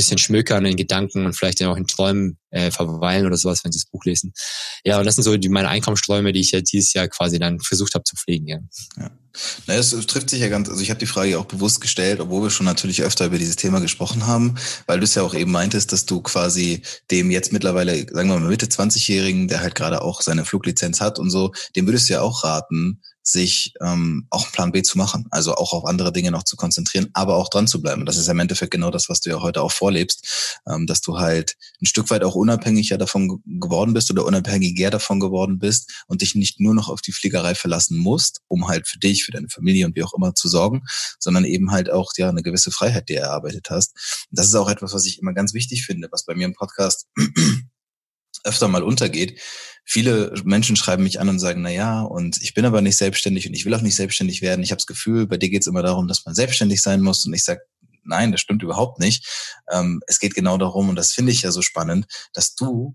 [0.00, 3.78] bisschen schmökern in Gedanken und vielleicht auch in Träumen äh, verweilen oder sowas, wenn sie
[3.78, 4.32] das Buch lesen.
[4.84, 7.60] Ja, und das sind so die, meine Einkommensträume, die ich ja dieses Jahr quasi dann
[7.60, 8.46] versucht habe zu pflegen.
[8.46, 8.58] Ja.
[8.98, 9.10] ja.
[9.66, 12.42] Na, es trifft sich ja ganz, also ich habe die Frage auch bewusst gestellt, obwohl
[12.42, 15.52] wir schon natürlich öfter über dieses Thema gesprochen haben, weil du es ja auch eben
[15.52, 20.02] meintest, dass du quasi dem jetzt mittlerweile, sagen wir mal, Mitte 20-Jährigen, der halt gerade
[20.02, 24.44] auch seine Fluglizenz hat und so, dem würdest du ja auch raten, sich ähm, auch
[24.44, 27.48] einen Plan B zu machen, also auch auf andere Dinge noch zu konzentrieren, aber auch
[27.48, 28.02] dran zu bleiben.
[28.02, 30.86] Und das ist ja im Endeffekt genau das, was du ja heute auch vorlebst, ähm,
[30.86, 35.58] dass du halt ein Stück weit auch unabhängiger davon geworden bist oder unabhängiger davon geworden
[35.58, 39.24] bist und dich nicht nur noch auf die Fliegerei verlassen musst, um halt für dich,
[39.24, 40.82] für deine Familie und wie auch immer zu sorgen,
[41.18, 43.94] sondern eben halt auch ja eine gewisse Freiheit, die erarbeitet hast.
[44.30, 46.54] Und das ist auch etwas, was ich immer ganz wichtig finde, was bei mir im
[46.54, 47.06] Podcast
[48.44, 49.40] öfter mal untergeht.
[49.84, 53.46] Viele Menschen schreiben mich an und sagen, na ja, und ich bin aber nicht selbstständig
[53.48, 54.62] und ich will auch nicht selbstständig werden.
[54.62, 57.26] Ich habe das Gefühl, bei dir geht es immer darum, dass man selbstständig sein muss.
[57.26, 57.62] Und ich sage,
[58.04, 59.26] nein, das stimmt überhaupt nicht.
[59.70, 62.94] Ähm, es geht genau darum, und das finde ich ja so spannend, dass du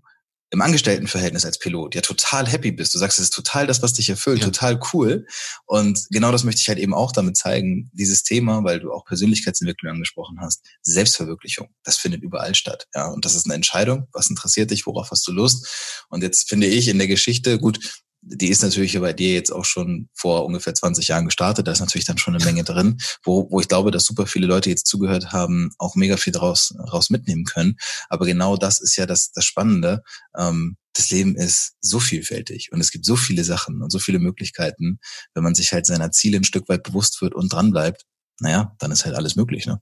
[0.50, 2.94] im Angestelltenverhältnis als Pilot ja total happy bist.
[2.94, 4.46] Du sagst, es ist total das, was dich erfüllt, ja.
[4.46, 5.26] total cool.
[5.66, 9.04] Und genau das möchte ich halt eben auch damit zeigen, dieses Thema, weil du auch
[9.04, 12.86] Persönlichkeitsentwicklung angesprochen hast, Selbstverwirklichung, das findet überall statt.
[12.94, 14.06] Ja, und das ist eine Entscheidung.
[14.12, 14.86] Was interessiert dich?
[14.86, 16.04] Worauf hast du Lust?
[16.08, 17.80] Und jetzt finde ich in der Geschichte, gut,
[18.28, 21.66] die ist natürlich bei dir jetzt auch schon vor ungefähr 20 Jahren gestartet.
[21.66, 24.46] Da ist natürlich dann schon eine Menge drin, wo, wo ich glaube, dass super viele
[24.46, 27.76] Leute jetzt zugehört haben, auch mega viel daraus, daraus mitnehmen können.
[28.08, 30.02] Aber genau das ist ja das, das Spannende.
[30.36, 34.18] Ähm, das Leben ist so vielfältig und es gibt so viele Sachen und so viele
[34.18, 34.98] Möglichkeiten,
[35.34, 38.04] wenn man sich halt seiner Ziele ein Stück weit bewusst wird und dranbleibt.
[38.40, 39.80] Naja, dann ist halt alles möglich, ne?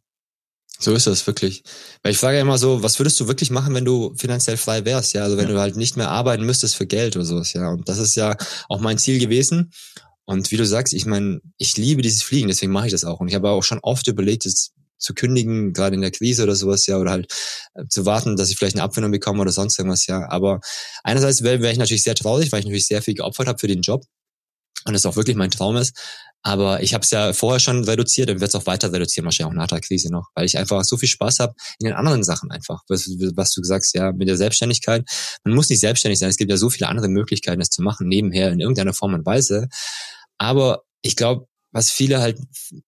[0.78, 1.62] So ist das wirklich.
[2.02, 4.84] Weil ich frage ja immer so, was würdest du wirklich machen, wenn du finanziell frei
[4.84, 5.14] wärst?
[5.14, 5.54] Ja, also wenn ja.
[5.54, 7.70] du halt nicht mehr arbeiten müsstest für Geld oder sowas, ja.
[7.70, 8.36] Und das ist ja
[8.68, 9.72] auch mein Ziel gewesen.
[10.24, 13.20] Und wie du sagst, ich meine, ich liebe dieses Fliegen, deswegen mache ich das auch.
[13.20, 16.56] Und ich habe auch schon oft überlegt, jetzt zu kündigen, gerade in der Krise oder
[16.56, 17.32] sowas, ja, oder halt
[17.74, 20.28] äh, zu warten, dass ich vielleicht eine Abfindung bekomme oder sonst irgendwas, ja.
[20.28, 20.60] Aber
[21.02, 23.68] einerseits wäre wär ich natürlich sehr traurig, weil ich natürlich sehr viel geopfert habe für
[23.68, 24.04] den Job
[24.86, 25.96] und es auch wirklich mein Traum ist.
[26.46, 29.52] Aber ich habe es ja vorher schon reduziert und werde es auch weiter reduzieren, wahrscheinlich
[29.52, 32.22] auch nach der Krise noch, weil ich einfach so viel Spaß habe in den anderen
[32.22, 32.82] Sachen einfach.
[32.88, 35.08] Was, was du sagst, ja, mit der Selbstständigkeit.
[35.44, 36.28] Man muss nicht selbstständig sein.
[36.28, 39.24] Es gibt ja so viele andere Möglichkeiten, das zu machen, nebenher in irgendeiner Form und
[39.24, 39.68] Weise.
[40.36, 42.38] Aber ich glaube, was viele halt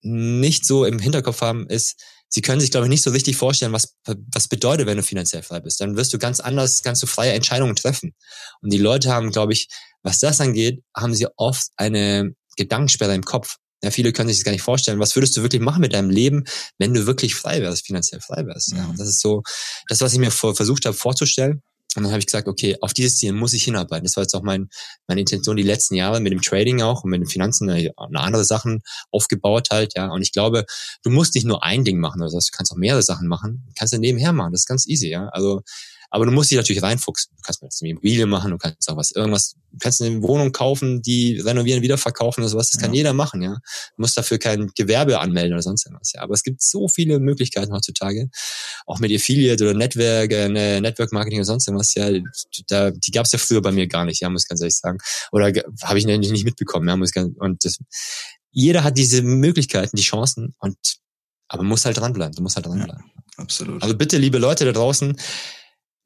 [0.03, 1.99] nicht so im Hinterkopf haben, ist,
[2.29, 5.43] sie können sich, glaube ich, nicht so richtig vorstellen, was, was bedeutet, wenn du finanziell
[5.43, 5.81] frei bist.
[5.81, 8.14] Dann wirst du ganz anders, ganz so freie Entscheidungen treffen.
[8.61, 9.68] Und die Leute haben, glaube ich,
[10.03, 13.57] was das angeht, haben sie oft eine Gedankensperre im Kopf.
[13.83, 14.99] Ja, viele können sich das gar nicht vorstellen.
[14.99, 16.45] Was würdest du wirklich machen mit deinem Leben,
[16.79, 18.72] wenn du wirklich frei wärst, finanziell frei wärst?
[18.72, 19.43] Ja, und das ist so
[19.89, 21.62] das, was ich mir vor, versucht habe vorzustellen.
[21.97, 24.05] Und dann habe ich gesagt, okay, auf dieses Ziel muss ich hinarbeiten.
[24.05, 24.69] Das war jetzt auch mein,
[25.07, 28.21] meine Intention die letzten Jahre mit dem Trading auch und mit den Finanzen eine, eine
[28.21, 30.09] andere Sachen aufgebaut halt, ja.
[30.09, 30.65] Und ich glaube,
[31.03, 33.73] du musst nicht nur ein Ding machen, also du kannst auch mehrere Sachen machen, du
[33.79, 34.53] kannst du nebenher machen.
[34.53, 35.29] Das ist ganz easy, ja.
[35.29, 35.63] Also
[36.11, 37.33] aber du musst dich natürlich reinfuchsen.
[37.37, 40.53] Du kannst mal eine Immobilie machen, du kannst auch was, irgendwas, du kannst eine Wohnung
[40.53, 42.71] kaufen, die renovieren, wieder verkaufen oder sowas.
[42.71, 42.99] Das kann ja.
[42.99, 43.55] jeder machen, ja.
[43.55, 46.23] Du musst dafür kein Gewerbe anmelden oder sonst irgendwas, ja.
[46.23, 48.29] Aber es gibt so viele Möglichkeiten heutzutage.
[48.87, 52.11] Auch mit Affiliate oder Network, äh, Network Marketing oder sonst irgendwas, ja.
[52.69, 54.77] Da, die gab es ja früher bei mir gar nicht, ja, muss ich ganz ehrlich
[54.77, 54.99] sagen.
[55.33, 55.53] Oder
[55.83, 57.79] habe ich nicht mitbekommen, ja, muss ich ganz, und das,
[58.51, 60.77] jeder hat diese Möglichkeiten, die Chancen und
[61.49, 62.35] aber muss halt dranbleiben.
[62.35, 63.05] Du musst halt dranbleiben.
[63.17, 63.83] Ja, absolut.
[63.83, 65.17] Also bitte, liebe Leute da draußen,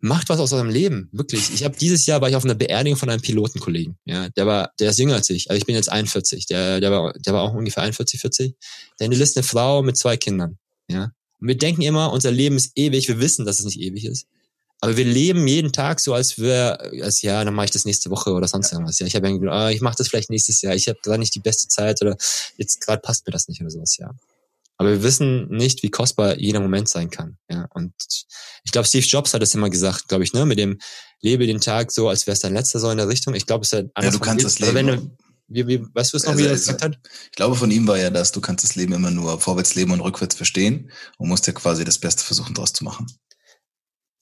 [0.01, 1.53] macht was aus eurem Leben, wirklich.
[1.53, 4.72] Ich habe dieses Jahr war ich auf einer Beerdigung von einem Pilotenkollegen, ja, der war,
[4.78, 7.42] der ist jünger als ich, also ich bin jetzt 41, der, der war, der war
[7.42, 8.55] auch ungefähr 41, 40.
[8.98, 11.12] Der hinterlässt eine Frau mit zwei Kindern, ja.
[11.40, 14.26] Und wir denken immer, unser Leben ist ewig, wir wissen, dass es nicht ewig ist.
[14.82, 18.11] Aber wir leben jeden Tag so, als wäre, als ja, dann mache ich das nächste
[18.11, 18.98] Woche oder sonst irgendwas.
[18.98, 20.74] Ja, ich habe irgendwie, ah, ich mache das vielleicht nächstes Jahr.
[20.74, 22.16] Ich habe gerade nicht die beste Zeit oder
[22.57, 23.98] jetzt gerade passt mir das nicht oder sowas.
[23.98, 24.11] Ja.
[24.80, 27.36] Aber wir wissen nicht, wie kostbar jeder Moment sein kann.
[27.50, 27.92] Ja, und
[28.64, 30.78] ich glaube, Steve Jobs hat es immer gesagt, glaube ich, ne, mit dem
[31.20, 33.34] lebe den Tag so, als wäre es dein letzter so in der Richtung.
[33.34, 34.14] Ich glaube, es ist halt anders.
[34.14, 34.74] Ja, du kannst das Leben.
[34.74, 35.16] Wenn du,
[35.48, 36.98] wie, wie, weißt du es noch, also, wie er das gesagt hat?
[37.24, 39.90] Ich glaube, von ihm war ja das, du kannst das Leben immer nur vorwärts leben
[39.90, 43.06] und rückwärts verstehen und musst ja quasi das Beste versuchen, daraus zu machen.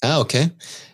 [0.01, 0.51] Ah, okay.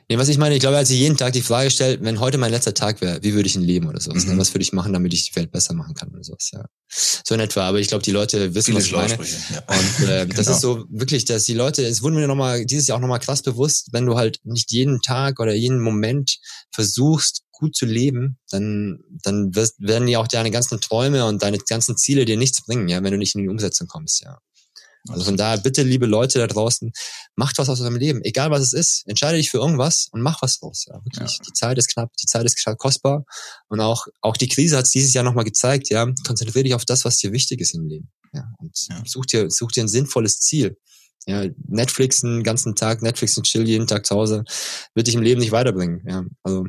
[0.08, 2.36] Nee, was ich meine, ich glaube, als ich jeden Tag die Frage stellt, wenn heute
[2.36, 4.26] mein letzter Tag wäre, wie würde ich ihn leben oder sowas?
[4.26, 4.34] Ne?
[4.34, 4.38] Mhm.
[4.38, 6.64] Was würde ich machen, damit ich die Welt besser machen kann oder sowas, ja.
[6.88, 7.66] So in etwa.
[7.66, 9.12] Aber ich glaube, die Leute wissen, Viele was ich meine.
[9.12, 9.62] Ja.
[9.66, 10.34] Und äh, genau.
[10.36, 13.20] das ist so wirklich, dass die Leute, es wurde mir nochmal, dieses Jahr auch nochmal
[13.20, 16.36] krass bewusst, wenn du halt nicht jeden Tag oder jeden Moment
[16.70, 21.58] versuchst, gut zu leben, dann, dann wirst, werden ja auch deine ganzen Träume und deine
[21.58, 24.38] ganzen Ziele dir nichts bringen, ja, wenn du nicht in die Umsetzung kommst, ja.
[25.08, 26.92] Also von daher, bitte, liebe Leute da draußen,
[27.36, 28.22] macht was aus eurem Leben.
[28.22, 29.06] Egal was es ist.
[29.06, 30.86] Entscheide dich für irgendwas und mach was draus.
[30.88, 31.30] Ja, wirklich.
[31.30, 31.44] Ja.
[31.46, 33.24] Die Zeit ist knapp, die Zeit ist kostbar.
[33.68, 36.06] Und auch, auch die Krise hat es dieses Jahr nochmal gezeigt, ja.
[36.26, 38.10] Konzentriere dich auf das, was dir wichtig ist im Leben.
[38.32, 38.50] Ja.
[38.58, 39.02] Und ja.
[39.04, 40.78] such dir, such dir ein sinnvolles Ziel.
[41.26, 44.44] Ja, Netflix einen ganzen Tag, Netflix und chill jeden Tag zu Hause,
[44.94, 46.02] wird dich im Leben nicht weiterbringen.
[46.06, 46.66] Ja, also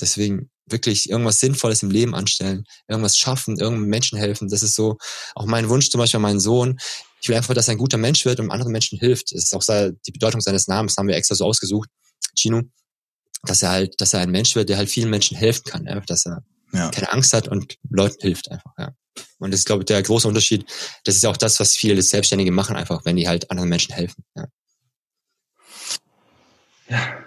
[0.00, 4.48] deswegen wirklich irgendwas Sinnvolles im Leben anstellen, irgendwas schaffen, irgendeinem Menschen helfen.
[4.48, 4.96] Das ist so
[5.34, 6.78] auch mein Wunsch zum Beispiel an meinen Sohn.
[7.22, 9.32] Ich will einfach, dass er ein guter Mensch wird und anderen Menschen hilft.
[9.32, 9.64] Das ist auch
[10.06, 11.88] die Bedeutung seines Namens, haben wir extra so ausgesucht,
[12.34, 12.62] Chino,
[13.42, 16.26] dass er halt, dass er ein Mensch wird, der halt vielen Menschen helfen kann, dass
[16.26, 16.42] er
[16.72, 16.90] ja.
[16.90, 18.72] keine Angst hat und Leuten hilft einfach.
[18.78, 18.92] Ja.
[19.38, 20.64] Und das ist, glaube ich, der große Unterschied.
[21.04, 24.24] Das ist auch das, was viele Selbstständige machen, einfach, wenn die halt anderen Menschen helfen.
[24.36, 24.46] Ja.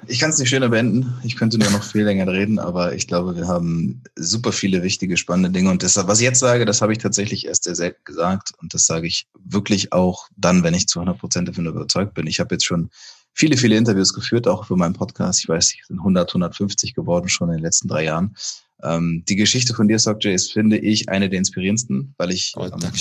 [0.07, 1.13] Ich kann es nicht schöner beenden.
[1.23, 5.15] Ich könnte nur noch viel länger reden, aber ich glaube, wir haben super viele wichtige,
[5.15, 5.69] spannende Dinge.
[5.71, 8.51] Und das, was ich jetzt sage, das habe ich tatsächlich erst sehr selten gesagt.
[8.61, 12.27] Und das sage ich wirklich auch dann, wenn ich zu 100 Prozent davon überzeugt bin.
[12.27, 12.89] Ich habe jetzt schon
[13.33, 15.39] viele, viele Interviews geführt, auch für meinen Podcast.
[15.39, 18.35] Ich weiß, es sind 100, 150 geworden schon in den letzten drei Jahren.
[18.83, 22.65] Ähm, die Geschichte von dir, Sockjay, ist, finde ich, eine der inspirierendsten, weil ich oh,
[22.65, 22.91] ähm,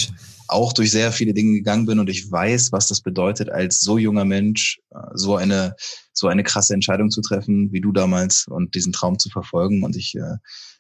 [0.49, 3.99] auch durch sehr viele Dinge gegangen bin und ich weiß, was das bedeutet, als so
[3.99, 5.75] junger Mensch äh, so eine
[6.13, 9.83] so eine krasse Entscheidung zu treffen, wie du damals und diesen Traum zu verfolgen.
[9.83, 10.37] Und ich äh,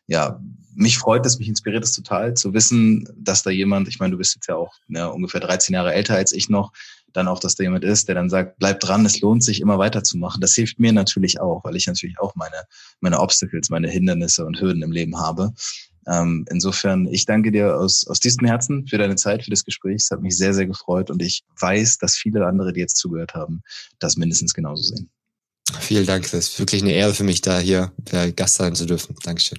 [0.06, 0.40] ja,
[0.74, 4.18] mich freut es, mich inspiriert es total zu wissen, dass da jemand, ich meine, du
[4.18, 6.72] bist jetzt ja auch ja, ungefähr 13 Jahre älter als ich noch,
[7.12, 9.78] dann auch, dass da jemand ist, der dann sagt, bleib dran, es lohnt sich immer
[9.78, 10.40] weiterzumachen.
[10.40, 12.64] Das hilft mir natürlich auch, weil ich natürlich auch meine,
[13.00, 15.52] meine Obstacles, meine Hindernisse und Hürden im Leben habe.
[16.06, 20.02] Ähm, insofern, ich danke dir aus, aus diesem Herzen für deine Zeit, für das Gespräch.
[20.02, 23.34] Es hat mich sehr, sehr gefreut und ich weiß, dass viele andere, die jetzt zugehört
[23.34, 23.62] haben,
[23.98, 25.10] das mindestens genauso sehen.
[25.80, 26.24] Vielen Dank.
[26.24, 27.92] Das ist wirklich eine Ehre für mich, da hier
[28.34, 29.14] Gast sein zu dürfen.
[29.22, 29.58] Dankeschön.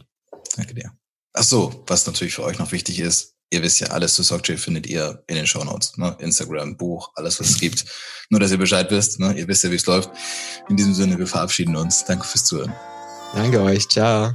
[0.55, 0.91] Danke dir.
[1.33, 4.57] Ach so, was natürlich für euch noch wichtig ist, ihr wisst ja, alles zu Sockjay
[4.57, 5.97] findet ihr in den Show Notes.
[5.97, 6.15] Ne?
[6.19, 7.85] Instagram, Buch, alles, was es gibt.
[8.29, 9.19] Nur, dass ihr Bescheid wisst.
[9.19, 9.33] Ne?
[9.33, 10.09] Ihr wisst ja, wie es läuft.
[10.69, 12.03] In diesem Sinne, wir verabschieden uns.
[12.05, 12.73] Danke fürs Zuhören.
[13.33, 13.87] Danke euch.
[13.87, 14.31] Ciao.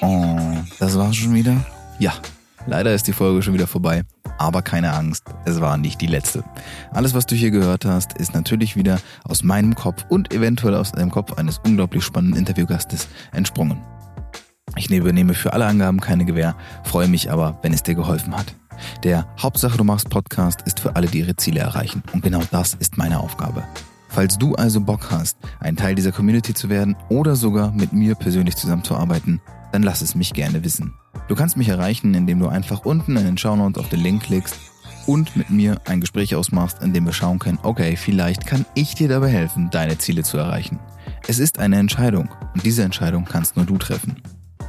[0.00, 1.64] Oh, das war's schon wieder?
[1.98, 2.14] Ja,
[2.66, 4.04] leider ist die Folge schon wieder vorbei.
[4.38, 6.44] Aber keine Angst, es war nicht die letzte.
[6.92, 10.92] Alles, was du hier gehört hast, ist natürlich wieder aus meinem Kopf und eventuell aus
[10.92, 13.82] dem Kopf eines unglaublich spannenden Interviewgastes entsprungen.
[14.76, 18.54] Ich übernehme für alle Angaben keine Gewähr, freue mich aber, wenn es dir geholfen hat.
[19.04, 22.02] Der Hauptsache du machst Podcast ist für alle, die ihre Ziele erreichen.
[22.12, 23.64] Und genau das ist meine Aufgabe.
[24.16, 28.14] Falls du also Bock hast, ein Teil dieser Community zu werden oder sogar mit mir
[28.14, 29.42] persönlich zusammenzuarbeiten,
[29.72, 30.94] dann lass es mich gerne wissen.
[31.28, 34.56] Du kannst mich erreichen, indem du einfach unten in den Shownotes auf den Link klickst
[35.06, 38.94] und mit mir ein Gespräch ausmachst, in dem wir schauen können, okay, vielleicht kann ich
[38.94, 40.78] dir dabei helfen, deine Ziele zu erreichen.
[41.28, 44.16] Es ist eine Entscheidung und diese Entscheidung kannst nur du treffen.